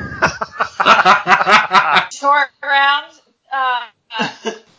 [2.11, 3.11] Short round.
[3.53, 3.81] Uh,
[4.19, 4.29] uh,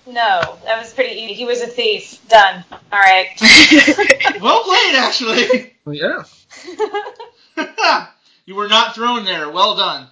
[0.07, 1.35] no, that was pretty easy.
[1.35, 2.27] He was a thief.
[2.29, 2.65] Done.
[2.71, 3.29] All right.
[4.41, 5.75] Well played, actually.
[5.87, 6.25] yeah.
[8.45, 9.49] you were not thrown there.
[9.51, 10.09] Well done.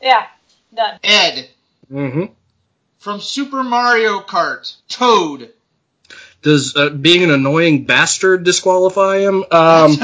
[0.00, 0.26] yeah.
[0.74, 0.98] Done.
[1.02, 1.48] Ed
[1.92, 2.24] Mm-hmm.
[2.98, 4.74] from Super Mario Kart.
[4.88, 5.52] Toad.
[6.42, 9.44] Does uh, being an annoying bastard disqualify him?
[9.50, 9.96] Um,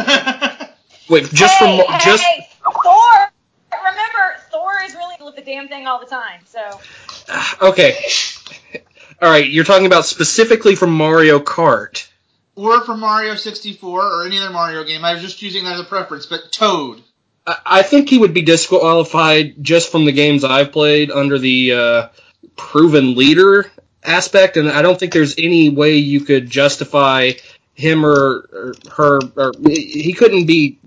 [1.13, 2.25] wait, just hey, from hey, just
[2.63, 3.33] Thor.
[3.73, 6.41] Remember, Thor is really with the damn thing all the time.
[6.47, 6.81] So
[7.63, 7.97] okay.
[9.21, 12.09] All right, you're talking about specifically from Mario Kart.
[12.57, 15.05] or from Mario 64 or any other Mario game.
[15.05, 17.03] I was just using that as a preference, but Toad.
[17.47, 21.73] I I think he would be disqualified just from the games I've played under the
[21.73, 22.09] uh,
[22.57, 23.71] proven leader
[24.05, 27.33] aspect, and I don't think there's any way you could justify
[27.75, 29.21] him or, or her.
[29.37, 30.79] Or he couldn't be.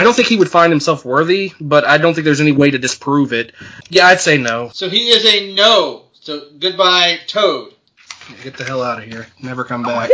[0.00, 2.70] I don't think he would find himself worthy, but I don't think there's any way
[2.70, 3.52] to disprove it.
[3.90, 4.70] Yeah, I'd say no.
[4.72, 6.04] So he is a no.
[6.14, 7.74] So goodbye, Toad.
[8.42, 9.26] Get the hell out of here.
[9.42, 10.08] Never come back.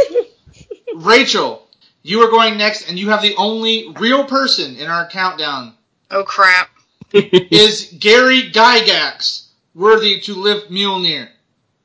[0.97, 1.69] Rachel,
[2.03, 5.75] you are going next, and you have the only real person in our countdown.
[6.11, 6.69] Oh crap.
[7.13, 11.29] Is Gary Gygax worthy to lift Mjolnir?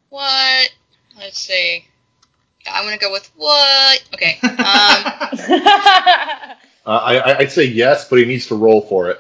[0.10, 0.72] What?
[1.20, 1.86] Let's see.
[2.66, 4.04] I'm gonna go with what?
[4.16, 4.40] Okay.
[5.52, 9.20] Um, Uh, I, I- I'd say yes, but he needs to roll for it.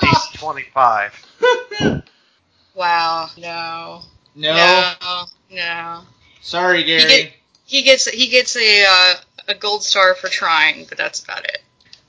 [0.00, 1.24] DC 25.
[2.74, 3.28] wow.
[3.38, 4.00] No.
[4.36, 4.92] no.
[5.00, 5.24] No.
[5.50, 6.02] No.
[6.42, 7.08] Sorry, He, Gary.
[7.08, 7.32] get,
[7.64, 9.14] he gets he gets a uh,
[9.48, 11.58] a gold star for trying, but that's about it.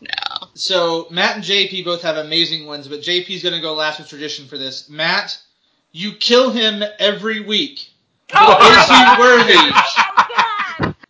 [0.02, 0.48] No.
[0.56, 4.10] So Matt and JP both have amazing ones, but JP's going to go last with
[4.10, 4.90] tradition for this.
[4.90, 5.38] Matt,
[5.94, 7.80] you kill him every week.
[8.30, 9.54] Is he worthy?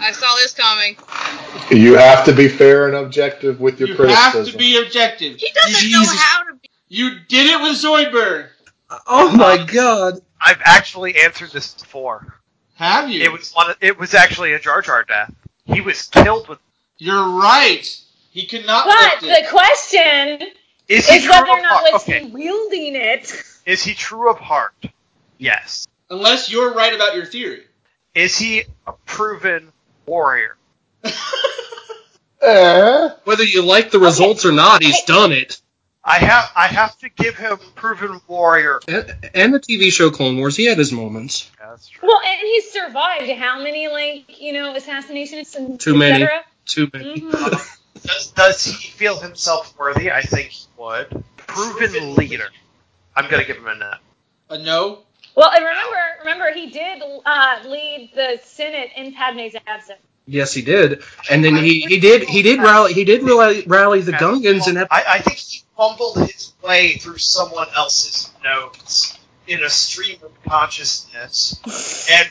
[0.00, 0.96] I saw this coming.
[1.70, 4.44] You have to be fair and objective with your You criticism.
[4.44, 5.36] have to be objective.
[5.36, 6.70] He doesn't you, know how to be.
[6.88, 8.48] you did it with Zoidberg.
[9.06, 10.20] oh um, my god.
[10.40, 12.34] I've actually answered this before.
[12.76, 13.22] Have you?
[13.22, 13.70] It was one.
[13.70, 15.34] Of, it was actually a Jar Jar death.
[15.64, 16.58] He was killed with.
[16.98, 17.84] You're right.
[18.30, 19.44] He could not But lift it.
[19.44, 20.48] the question
[20.88, 21.92] Is he is true whether or of not heart?
[21.92, 22.20] was Okay.
[22.24, 23.42] he wielding it.
[23.66, 24.74] Is he true of heart?
[25.38, 25.86] Yes.
[26.10, 27.64] Unless you're right about your theory.
[28.14, 29.72] Is he a proven
[30.06, 30.56] warrior?
[32.40, 33.10] Eh?
[33.24, 35.60] Whether you like the results or not, he's done it.
[36.04, 36.50] I have.
[36.56, 38.80] I have to give him proven warrior.
[38.86, 41.50] And, and the TV show Clone Wars, he had his moments.
[41.60, 42.08] Yeah, that's true.
[42.08, 46.26] Well, and he survived how many like you know assassinations and Too et many.
[46.64, 47.20] Too many.
[47.22, 47.76] Mhm.
[48.02, 50.12] Does, does he feel himself worthy?
[50.12, 51.24] I think he would.
[51.36, 52.48] Proven leader.
[53.16, 53.92] I'm gonna give him a no.
[54.50, 54.98] A no?
[55.38, 60.00] Well, and remember, remember he did uh, lead the Senate in Padme's absence.
[60.26, 64.00] Yes, he did, and then he, he did he did rally he did rally, rally
[64.00, 69.16] the Gungans and I, I think he fumbled his way through someone else's notes
[69.46, 71.60] in a stream of consciousness
[72.10, 72.28] and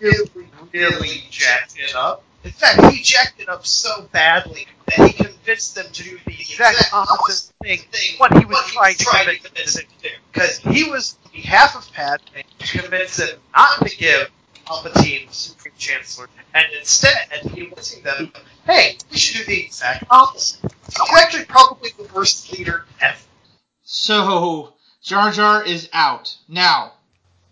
[0.00, 2.24] really, really jacked it up.
[2.44, 6.32] In fact, he jacked it up so badly that he convinced them to do the
[6.32, 7.80] exact opposite thing
[8.16, 10.14] what he was trying to convince them to do.
[10.38, 14.30] Because he was on behalf of Padme to convince them not to give
[14.66, 18.32] Palpatine the Supreme Chancellor, and instead he was telling them,
[18.64, 20.60] hey, we should do the exact opposite.
[20.90, 23.18] So he's actually probably the worst leader ever.
[23.82, 26.92] So Jar Jar is out now.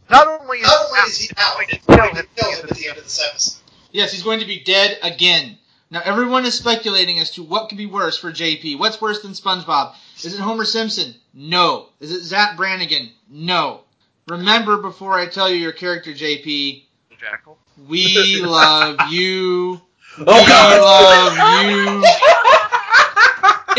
[0.08, 2.22] Not only is Not only he is he out, out, it's it's going going to
[2.22, 3.60] to kill him at the end of this episode.
[3.90, 5.58] Yes, he's going to be dead again.
[5.90, 8.78] Now everyone is speculating as to what could be worse for JP.
[8.78, 9.94] What's worse than SpongeBob?
[10.24, 11.14] Is it Homer Simpson?
[11.34, 11.88] No.
[12.00, 13.10] Is it Zapp Brannigan?
[13.28, 13.82] No.
[14.28, 16.84] Remember before I tell you your character, JP,
[17.20, 17.58] Jackal.
[17.88, 19.80] we love you.
[20.18, 21.36] oh we god love
[21.66, 22.02] you.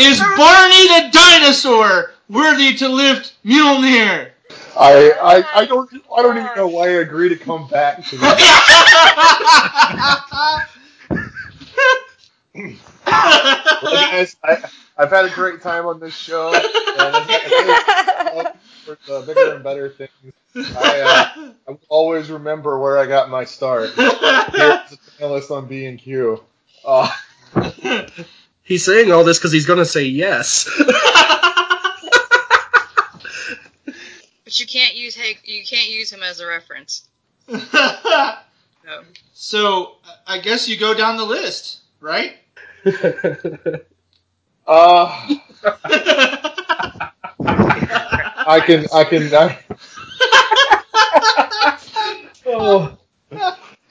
[0.00, 4.30] Is Barney the dinosaur worthy to lift Mjolnir?
[4.78, 8.16] I, I, I don't I don't even know why I agreed to come back to
[8.16, 8.20] this.
[12.58, 14.58] Well, guys, I,
[14.96, 16.52] I've had a great time on this show.
[18.84, 20.10] For the bigger and better things,
[20.56, 23.90] I, uh, I will always remember where I got my start.
[23.90, 26.42] Here as a panelist on B and Q.
[26.84, 27.10] Uh,
[28.62, 30.68] he's saying all this because he's gonna say yes.
[34.44, 37.06] But you can't use Hag- you can't use him as a reference.
[38.86, 39.02] No.
[39.34, 39.96] so
[40.26, 42.38] I guess you go down the list, right?
[44.66, 45.36] uh,
[47.40, 49.34] I can I can.
[49.34, 49.58] I,
[52.46, 52.96] oh,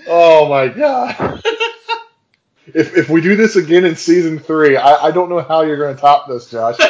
[0.08, 1.42] oh my god!
[2.74, 5.78] If if we do this again in season three, I, I don't know how you're
[5.78, 6.78] going to top this, Josh.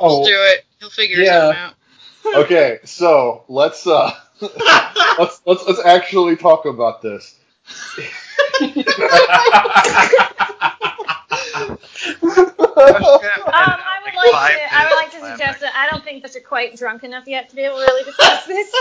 [0.00, 0.64] Oh, Do it.
[0.78, 1.40] He'll figure Yeah.
[1.52, 2.44] something out.
[2.44, 2.78] okay.
[2.84, 7.34] So let's uh let's let's let's actually talk about this.
[13.48, 14.74] Um, I would like to.
[14.74, 17.48] I would like to suggest that I don't think that you're quite drunk enough yet
[17.50, 18.72] to be able to really discuss this.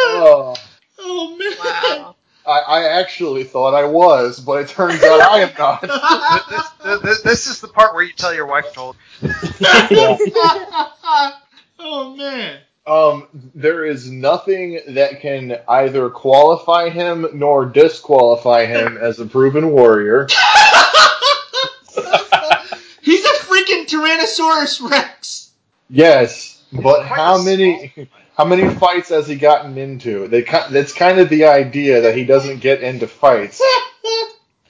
[0.00, 0.54] Oh,
[0.98, 1.52] oh man.
[1.58, 2.14] Wow.
[2.46, 5.82] I, I actually thought I was, but it turns out I am not.
[6.84, 8.96] This, this, this is the part where you tell your wife told.
[11.78, 12.60] oh man.
[12.88, 19.70] Um, there is nothing that can either qualify him nor disqualify him as a proven
[19.70, 20.26] warrior.
[23.02, 25.50] He's a freaking Tyrannosaurus Rex.
[25.90, 27.92] Yes, but how many
[28.36, 30.26] how many fights has he gotten into?
[30.28, 33.60] They that's kind of the idea that he doesn't get into fights.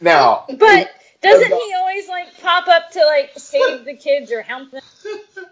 [0.00, 0.90] Now, But
[1.22, 4.82] doesn't he always like pop up to like save the kids or help them?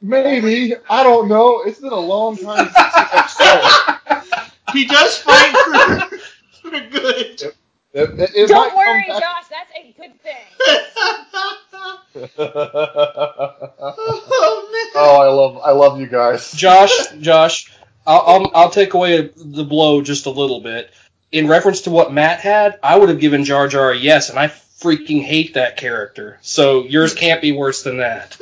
[0.00, 1.62] maybe I don't know.
[1.62, 3.96] It's been a long time since I've saw
[4.72, 6.18] He does fight for,
[6.70, 7.42] for good.
[7.42, 7.56] it.
[7.92, 9.46] It, it, it Don't worry, Josh.
[9.50, 10.46] That's a good thing.
[12.14, 12.14] oh
[14.72, 14.86] man.
[14.94, 16.52] oh, I love I love you guys.
[16.52, 17.72] Josh, Josh,
[18.06, 20.90] I'll, I'll I'll take away the blow just a little bit.
[21.32, 24.38] In reference to what Matt had, I would have given Jar Jar a yes, and
[24.38, 26.38] I freaking hate that character.
[26.42, 28.36] So yours can't be worse than that.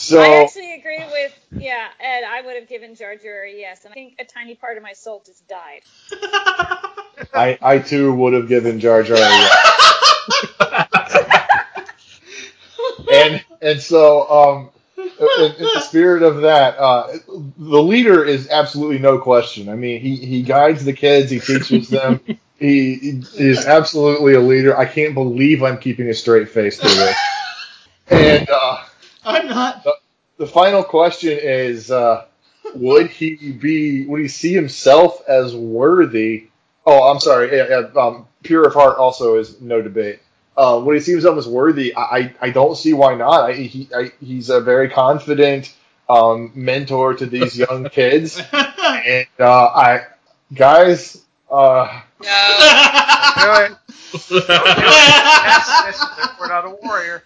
[0.00, 2.24] So I actually agree with yeah, Ed.
[2.24, 4.82] I would have given Jar Jar a yes, and I think a tiny part of
[4.82, 5.82] my soul just died.
[7.34, 10.56] I I too would have given Jar Jar a yes.
[13.12, 18.98] and and so um in, in the spirit of that uh the leader is absolutely
[18.98, 22.20] no question i mean he he guides the kids he teaches them
[22.58, 26.94] he, he is absolutely a leader i can't believe i'm keeping a straight face through
[26.94, 27.16] this
[28.08, 28.69] and uh
[29.24, 29.84] I'm not.
[30.38, 32.24] the final question is uh
[32.74, 36.46] would he be would he see himself as worthy
[36.86, 40.20] oh i'm sorry yeah, yeah, um, pure of heart also is no debate
[40.56, 43.52] uh, would he see himself as worthy I, I I don't see why not I,
[43.54, 45.74] he, I, he's a very confident
[46.08, 50.06] um, mentor to these young kids and uh, I
[50.54, 52.26] guys uh, No.
[54.28, 54.46] Do it.
[54.48, 57.22] Yes, yes, we're not a warrior.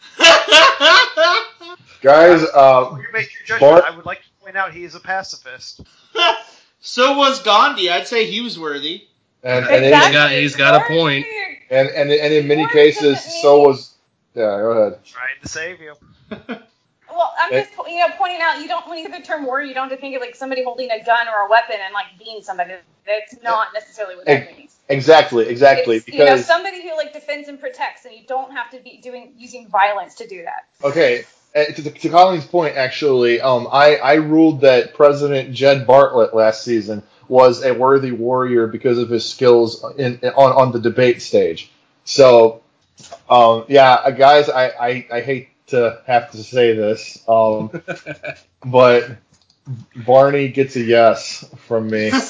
[2.05, 4.94] Guys uh, you make your judgment, Bart- I would like to point out he is
[4.94, 5.80] a pacifist.
[6.80, 7.90] so was Gandhi.
[7.90, 9.09] I'd say he was worthy.
[9.42, 10.07] and and, Exactly.
[10.09, 11.26] in, got- he's got a point.
[11.70, 13.94] and and and in many cases so was
[14.34, 15.94] yeah go ahead Trying to save you.
[17.14, 19.66] Well, I'm just you know pointing out you don't when you hear the term warrior,
[19.66, 21.94] you don't have to think of like somebody holding a gun or a weapon and
[21.94, 22.74] like being somebody.
[23.07, 24.76] That's not necessarily what that Ex- means.
[24.88, 25.96] Exactly, exactly.
[25.98, 28.80] It's, you know, because somebody who like defends and protects, and you don't have to
[28.80, 30.64] be doing using violence to do that.
[30.82, 31.24] okay,
[31.55, 37.02] to, to Colleen's point, actually, um, I I ruled that President Jed Bartlet last season
[37.28, 41.70] was a worthy warrior because of his skills in, in on on the debate stage.
[42.05, 42.62] So,
[43.30, 47.70] um, yeah, uh, guys, I, I I hate to have to say this, um,
[48.64, 49.11] but
[49.96, 52.11] Barney gets a yes from me.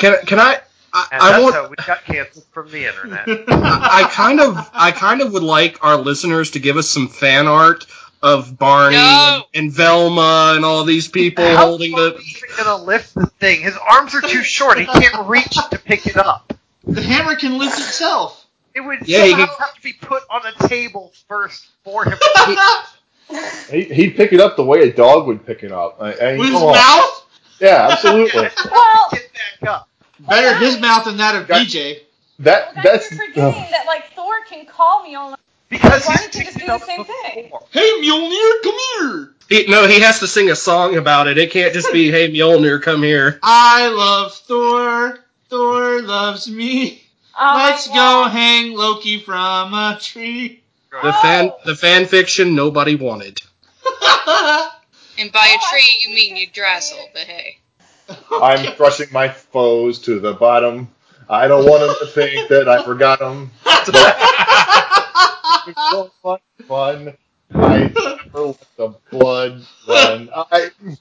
[0.00, 0.60] Can can I?
[0.94, 1.54] I, And I that's want.
[1.54, 3.24] how we got canceled from the internet.
[3.48, 7.46] I kind of I kind of would like our listeners to give us some fan
[7.48, 7.86] art
[8.22, 9.42] of Barney No.
[9.54, 12.16] and, and Velma and all these people How holding the.
[12.16, 13.62] is he gonna lift the thing?
[13.62, 14.78] His arms are too short.
[14.78, 16.52] He can't reach to pick it up.
[16.84, 18.46] the hammer can lift itself.
[18.74, 22.04] It would Yeah, he somehow can- have to be put on a table first for
[22.04, 22.12] him.
[22.12, 22.86] To pick it up.
[23.70, 25.96] He, he'd pick it up the way a dog would pick it up.
[26.00, 26.72] I, I With his on.
[26.74, 27.26] mouth?
[27.60, 28.48] Yeah, absolutely.
[28.70, 29.30] Well, Get
[29.60, 29.88] back up.
[30.28, 32.00] Better his mouth than that of Got- BJ.
[32.38, 35.36] That well, guys, that's you're forgetting that like Thor can call Mjolnir.
[35.68, 37.50] Because Why he's don't you just do the up same thing?
[37.70, 39.34] Hey Mjolnir, come here.
[39.48, 41.38] He, no, he has to sing a song about it.
[41.38, 45.18] It can't just be "Hey Mjolnir, come here." I love Thor.
[45.48, 47.02] Thor loves me.
[47.38, 50.62] Oh Let's go hang Loki from a tree.
[50.90, 53.40] The fan the fan fiction nobody wanted.
[54.24, 54.72] Oh,
[55.18, 57.58] and by a tree, you mean you're you Drassel, but hey.
[58.30, 60.88] I'm crushing my foes to the bottom.
[61.28, 63.50] I don't want them to think that I forgot them.
[65.64, 67.16] It's so fun, fun.
[67.54, 70.28] I never let the blood run.
[70.34, 70.96] I, You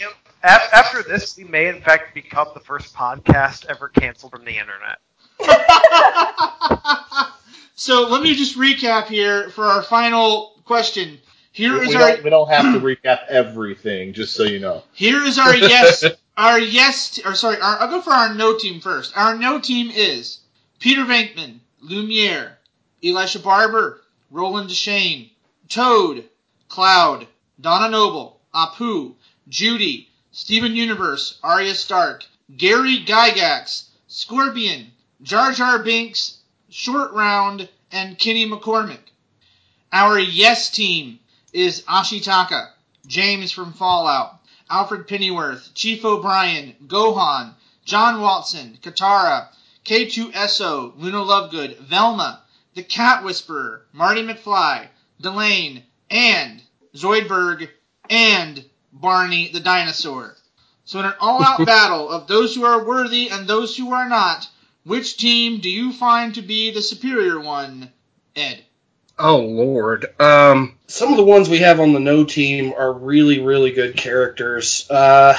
[0.00, 0.12] know,
[0.42, 4.98] after this, we may in fact become the first podcast ever canceled from the internet.
[7.74, 11.18] so let me just recap here for our final question.
[11.52, 14.58] Here we, is we our don't, we don't have to recap everything, just so you
[14.58, 14.82] know.
[14.92, 16.04] here is our yes
[16.36, 19.16] our yes or sorry our, I'll go for our no team first.
[19.16, 20.40] Our no team is
[20.78, 22.58] Peter Venkman, Lumiere,
[23.04, 25.30] Elisha Barber, Roland Deschain,
[25.68, 26.28] Toad,
[26.68, 27.26] Cloud,
[27.60, 29.14] Donna Noble, Apu,
[29.48, 32.24] Judy, Steven Universe, Arya Stark,
[32.56, 36.38] Gary Gygax, Scorpion, Jar Jar Binks,
[36.70, 39.12] Short Round, and Kenny McCormick.
[39.92, 41.18] Our yes team
[41.52, 42.70] is Ashitaka,
[43.06, 44.41] James from Fallout,
[44.72, 47.52] Alfred Pennyworth, Chief O'Brien, Gohan,
[47.84, 49.48] John Watson, Katara,
[49.84, 52.42] K2SO, Luna Lovegood, Velma,
[52.72, 54.88] The Cat Whisperer, Marty McFly,
[55.20, 56.62] Delenn, and
[56.96, 57.68] Zoidberg,
[58.08, 60.38] and Barney the Dinosaur.
[60.86, 64.48] So in an all-out battle of those who are worthy and those who are not,
[64.84, 67.92] which team do you find to be the superior one,
[68.34, 68.64] Ed?
[69.22, 70.06] Oh lord.
[70.20, 73.96] Um, some of the ones we have on the no team are really really good
[73.96, 74.86] characters.
[74.90, 75.34] Uh,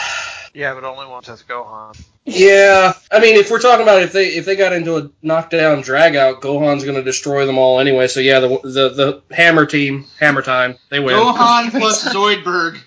[0.54, 2.00] Yeah, but only one says Gohan.
[2.26, 2.94] yeah.
[3.12, 6.16] I mean, if we're talking about if they if they got into a knockdown drag
[6.16, 8.08] out, Gohan's going to destroy them all anyway.
[8.08, 8.90] So yeah, the the
[9.30, 11.16] the Hammer team, Hammer time, they win.
[11.16, 12.78] Gohan plus Zoidberg.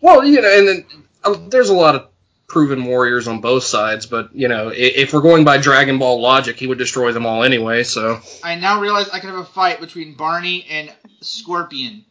[0.00, 0.84] Well, you know, and then
[1.24, 2.08] uh, there's a lot of
[2.48, 6.20] proven warriors on both sides, but you know, i- if we're going by Dragon Ball
[6.20, 7.82] logic, he would destroy them all anyway.
[7.82, 10.92] So I now realize I could have a fight between Barney and
[11.22, 12.04] Scorpion.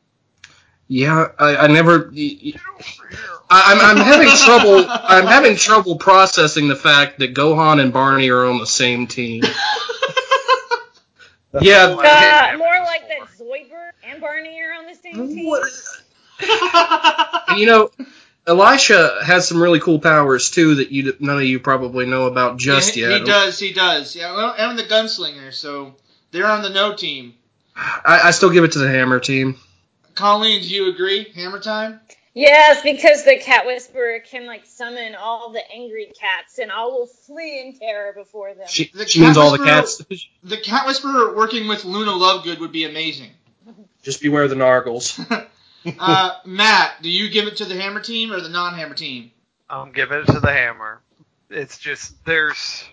[0.88, 2.10] yeah, I, I never.
[2.14, 2.54] y- y-
[3.50, 4.86] I, I'm, I'm having trouble.
[4.90, 9.44] I'm having trouble processing the fact that Gohan and Barney are on the same team.
[11.62, 15.54] yeah, Well, I Uh, more like that Zoidberg and Barney are on the same team.
[17.48, 17.92] and you know,
[18.48, 22.58] Elisha has some really cool powers too that you none of you probably know about
[22.58, 23.20] just Yeah, yet.
[23.20, 24.16] He does, he does.
[24.16, 25.96] Yeah, well, and the gunslinger, so
[26.32, 27.34] they're on the no team.
[27.76, 29.58] I, I still give it to the Hammer team.
[30.14, 31.30] Colleen, do you agree?
[31.36, 32.00] Hammer time?
[32.36, 37.08] Yes, because the cat whisperer can like summon all the angry cats, and all will
[37.08, 38.68] flee in terror before them.
[38.68, 40.04] She, The she means all the cats.
[40.44, 43.32] The Cat Whisperer working with Luna Lovegood would be amazing.
[44.04, 45.18] Just beware the Nargles.
[46.00, 49.32] Uh, Matt, do you give it to the Hammer team or the non-Hammer team?
[49.70, 51.02] I'm giving it to the hammer.
[51.50, 52.86] It's just there's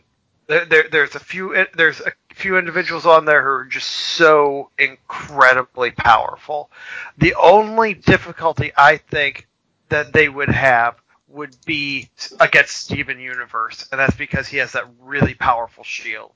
[0.46, 4.70] there, there there's a few there's a few individuals on there who are just so
[4.78, 6.70] incredibly powerful.
[7.18, 9.48] The only difficulty I think
[9.88, 10.96] that they would have
[11.28, 12.08] would be
[12.40, 16.32] against Steven Universe, and that's because he has that really powerful shield.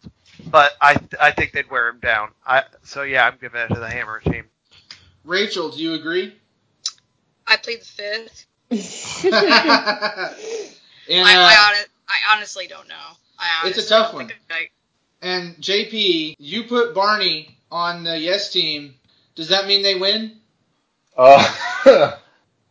[0.46, 2.30] But I I think they'd wear him down.
[2.46, 4.44] I so yeah, I'm giving it to the hammer team.
[5.24, 6.34] Rachel, do you agree?
[7.46, 8.46] I played the fifth.
[8.70, 8.80] and
[11.24, 12.94] I, uh, I, hon- I honestly don't know.
[13.38, 14.30] I It's a tough one.
[14.50, 14.68] I-
[15.22, 18.94] and JP, you put Barney on the yes team.
[19.34, 20.32] Does that mean they win?
[21.16, 21.42] Uh,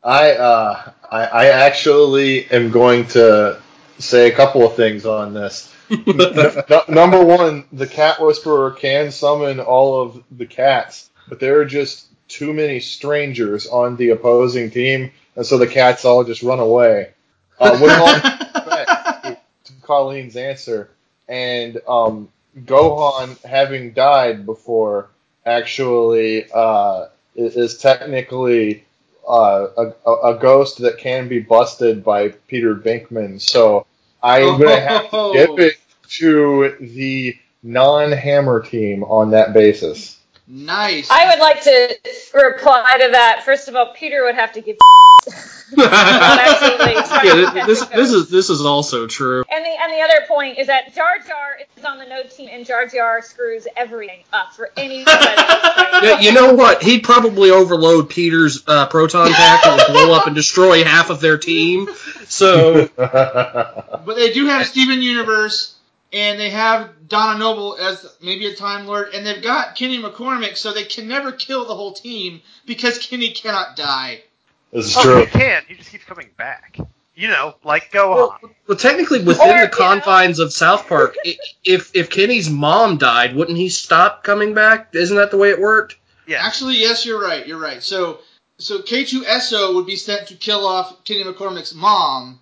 [0.04, 3.60] I, uh, I I actually am going to
[3.98, 5.74] say a couple of things on this.
[5.90, 11.66] N- number one, the cat whisperer can summon all of the cats, but there are
[11.66, 16.60] just too many strangers on the opposing team, and so the cats all just run
[16.60, 17.12] away.
[17.60, 19.38] Uh, with all to,
[19.82, 20.90] Colleen's answer,
[21.28, 25.10] and um, Gohan having died before
[25.46, 28.84] actually uh, is, technically
[29.28, 33.40] uh, a, a ghost that can be busted by Peter Venkman.
[33.40, 33.86] So
[34.22, 35.78] I'm going to have to give it
[36.10, 40.20] to the non-hammer team on that basis.
[40.48, 41.10] Nice.
[41.10, 41.98] I would like to
[42.34, 43.44] reply to that.
[43.46, 44.78] First of all, Peter would have to give.
[45.78, 46.94] absolutely.
[46.94, 49.44] yeah, this this is this is also true.
[49.52, 52.50] And the and the other point is that Jar Jar is on the no team,
[52.52, 55.04] and Jar Jar screws everything up for any.
[55.96, 56.84] Yeah, you know what?
[56.84, 61.22] He'd probably overload Peter's uh, proton pack and would blow up and destroy half of
[61.22, 61.88] their team.
[62.26, 65.75] So But they do have Steven Universe,
[66.16, 70.56] and they have Donna Noble as maybe a Time Lord, and they've got Kenny McCormick,
[70.58, 74.22] so they can never kill the whole team because Kenny cannot die.
[74.72, 75.20] This is Oh, true.
[75.20, 75.64] he can.
[75.68, 76.78] He just keeps coming back.
[77.18, 78.38] You know, like Gohan.
[78.68, 81.16] Well, technically, within Or, the you know- confines of South Park,
[81.64, 84.90] if if Kenny's mom died, wouldn't he stop coming back?
[84.94, 85.96] Isn't that the way it worked?
[86.28, 86.46] yeah.
[86.46, 87.46] Actually, yes, you're right.
[87.48, 87.82] You're right.
[87.84, 88.20] So,
[88.58, 92.40] so K2SO would be sent to kill off Kenny McCormick's mom.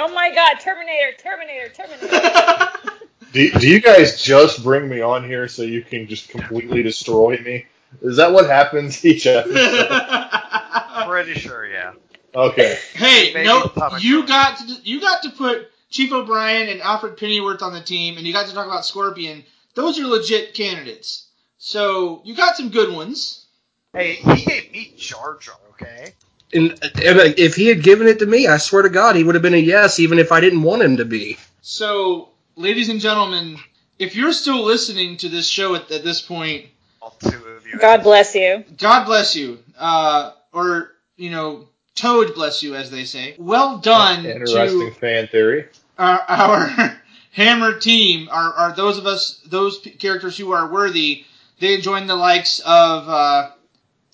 [0.00, 0.54] Oh my God!
[0.60, 1.12] Terminator!
[1.18, 1.68] Terminator!
[1.68, 2.72] Terminator!
[3.32, 7.36] Do, do you guys just bring me on here so you can just completely destroy
[7.36, 7.66] me?
[8.02, 11.06] Is that what happens each episode?
[11.06, 11.92] Pretty sure, yeah.
[12.34, 12.76] Okay.
[12.94, 17.16] hey, Maybe no, Atomic you got to you got to put Chief O'Brien and Alfred
[17.16, 19.44] Pennyworth on the team, and you got to talk about Scorpion.
[19.74, 21.28] Those are legit candidates.
[21.58, 23.46] So you got some good ones.
[23.92, 26.14] Hey, he gave me Jar Jar, okay?
[26.52, 29.34] And, and if he had given it to me, I swear to God, he would
[29.34, 31.38] have been a yes, even if I didn't want him to be.
[31.62, 33.58] So, ladies and gentlemen,
[33.98, 36.66] if you're still listening to this show at, at this point,
[37.00, 37.78] All two of you.
[37.78, 38.64] God bless you.
[38.78, 43.34] God bless you, uh, or you know, Toad bless you, as they say.
[43.38, 45.66] Well done Interesting to fan theory.
[45.98, 47.00] our, our
[47.32, 48.28] Hammer team.
[48.30, 51.24] Are, are those of us those characters who are worthy?
[51.58, 53.50] They join the likes of uh,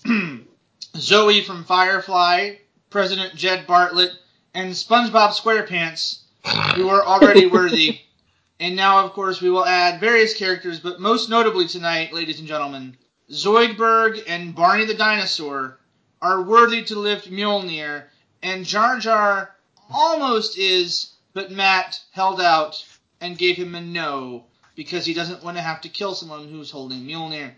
[0.99, 2.55] Zoe from Firefly,
[2.89, 4.11] President Jed Bartlet,
[4.53, 6.21] and SpongeBob SquarePants,
[6.75, 8.01] who are already worthy.
[8.59, 12.47] And now, of course, we will add various characters, but most notably tonight, ladies and
[12.47, 12.97] gentlemen,
[13.31, 15.77] Zoidberg and Barney the Dinosaur
[16.21, 18.05] are worthy to lift Mjolnir,
[18.41, 19.55] and Jar Jar
[19.91, 22.83] almost is, but Matt held out
[23.21, 24.45] and gave him a no
[24.75, 27.51] because he doesn't want to have to kill someone who's holding Mjolnir.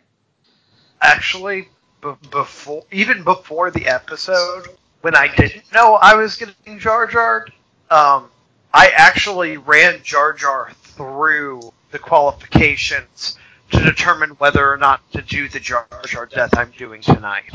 [1.01, 1.69] Actually,
[2.01, 4.67] b- before even before the episode,
[5.01, 7.47] when I didn't know I was getting Jar Jar,
[7.89, 8.29] um,
[8.73, 13.37] I actually ran Jar Jar through the qualifications
[13.71, 17.49] to determine whether or not to do the Jar Jar death I'm doing tonight.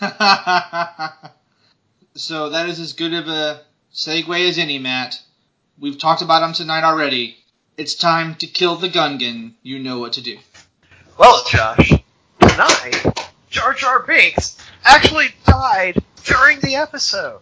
[2.14, 3.62] so that is as good of a
[3.92, 5.20] segue as any, Matt.
[5.78, 7.36] We've talked about him tonight already.
[7.76, 9.54] It's time to kill the Gungan.
[9.62, 10.38] You know what to do.
[11.18, 11.92] Well, Josh,
[12.40, 17.40] tonight, Jar Jar Binks actually died during the episode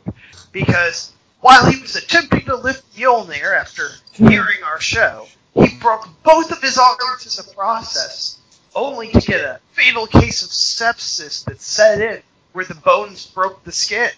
[0.52, 6.50] because while he was attempting to lift Mjolnir after hearing our show, he broke both
[6.50, 8.38] of his arms in the process,
[8.74, 12.22] only to get a fatal case of sepsis that set in
[12.52, 14.10] where the bones broke the skin.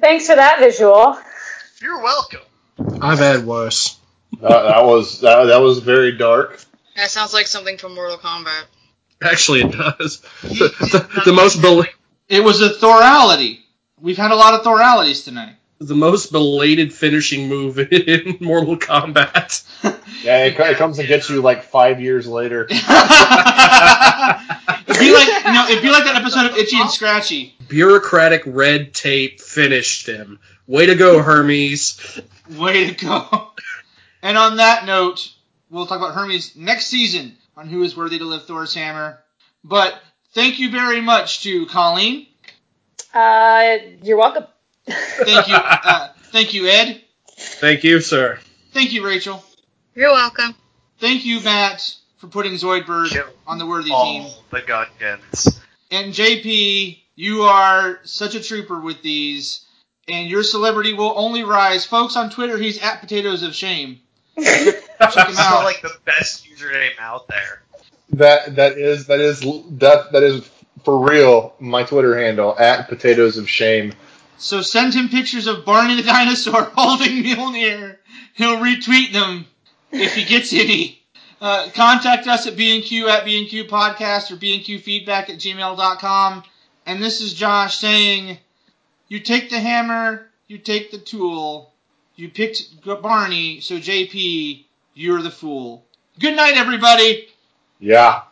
[0.00, 1.18] Thanks for that visual.
[1.80, 2.40] You're welcome.
[3.00, 3.98] I've had worse.
[4.42, 6.64] Uh, that was that, that was very dark.
[6.96, 8.64] That sounds like something from Mortal Kombat.
[9.22, 10.20] Actually, it does.
[10.42, 10.48] The,
[10.80, 11.84] the, the most bel-
[12.28, 13.60] It was a thorality.
[14.00, 15.56] We've had a lot of thoralities tonight.
[15.78, 19.64] the most belated finishing move in Mortal Kombat.
[20.22, 22.64] Yeah, it, it comes and gets you like five years later.
[22.70, 22.76] it'd be
[25.14, 27.54] like you know, it'd be like that episode of Itchy and Scratchy.
[27.68, 30.38] Bureaucratic red tape finished him.
[30.66, 32.20] Way to go, Hermes.
[32.50, 33.52] Way to go.
[34.22, 35.32] And on that note,
[35.70, 39.22] we'll talk about Hermes next season on who is worthy to lift Thor's hammer.
[39.62, 39.94] But
[40.32, 42.26] thank you very much to Colleen.
[43.12, 44.46] Uh, you're welcome.
[44.86, 47.02] Thank you, uh, thank you, Ed.
[47.36, 48.40] Thank you, sir.
[48.72, 49.44] Thank you, Rachel.
[49.94, 50.54] You're welcome.
[50.98, 54.22] Thank you, Matt, for putting Zoidberg Kill on the worthy team.
[54.22, 55.60] All the Gungans.
[55.90, 59.64] And JP, you are such a trooper with these,
[60.08, 61.84] and your celebrity will only rise.
[61.84, 64.00] Folks on Twitter, he's at Potatoes of Shame.
[65.12, 65.64] Check him out.
[65.64, 67.62] like the best username out there.
[68.10, 70.48] That that is that is that that is
[70.84, 73.92] for real, my Twitter handle at potatoes of shame.
[74.38, 77.96] So send him pictures of Barney the dinosaur holding Mjolnir.
[78.34, 79.46] He'll retweet them
[79.92, 81.02] if he gets any.
[81.40, 86.42] Uh, contact us at bnq at bnq podcast or bnqfeedback at gmail.com.
[86.86, 88.38] And this is Josh saying,
[89.08, 91.72] you take the hammer, you take the tool.
[92.16, 94.64] You picked Barney, so JP,
[94.94, 95.86] you're the fool.
[96.18, 97.28] Good night, everybody.
[97.78, 98.22] Yeah.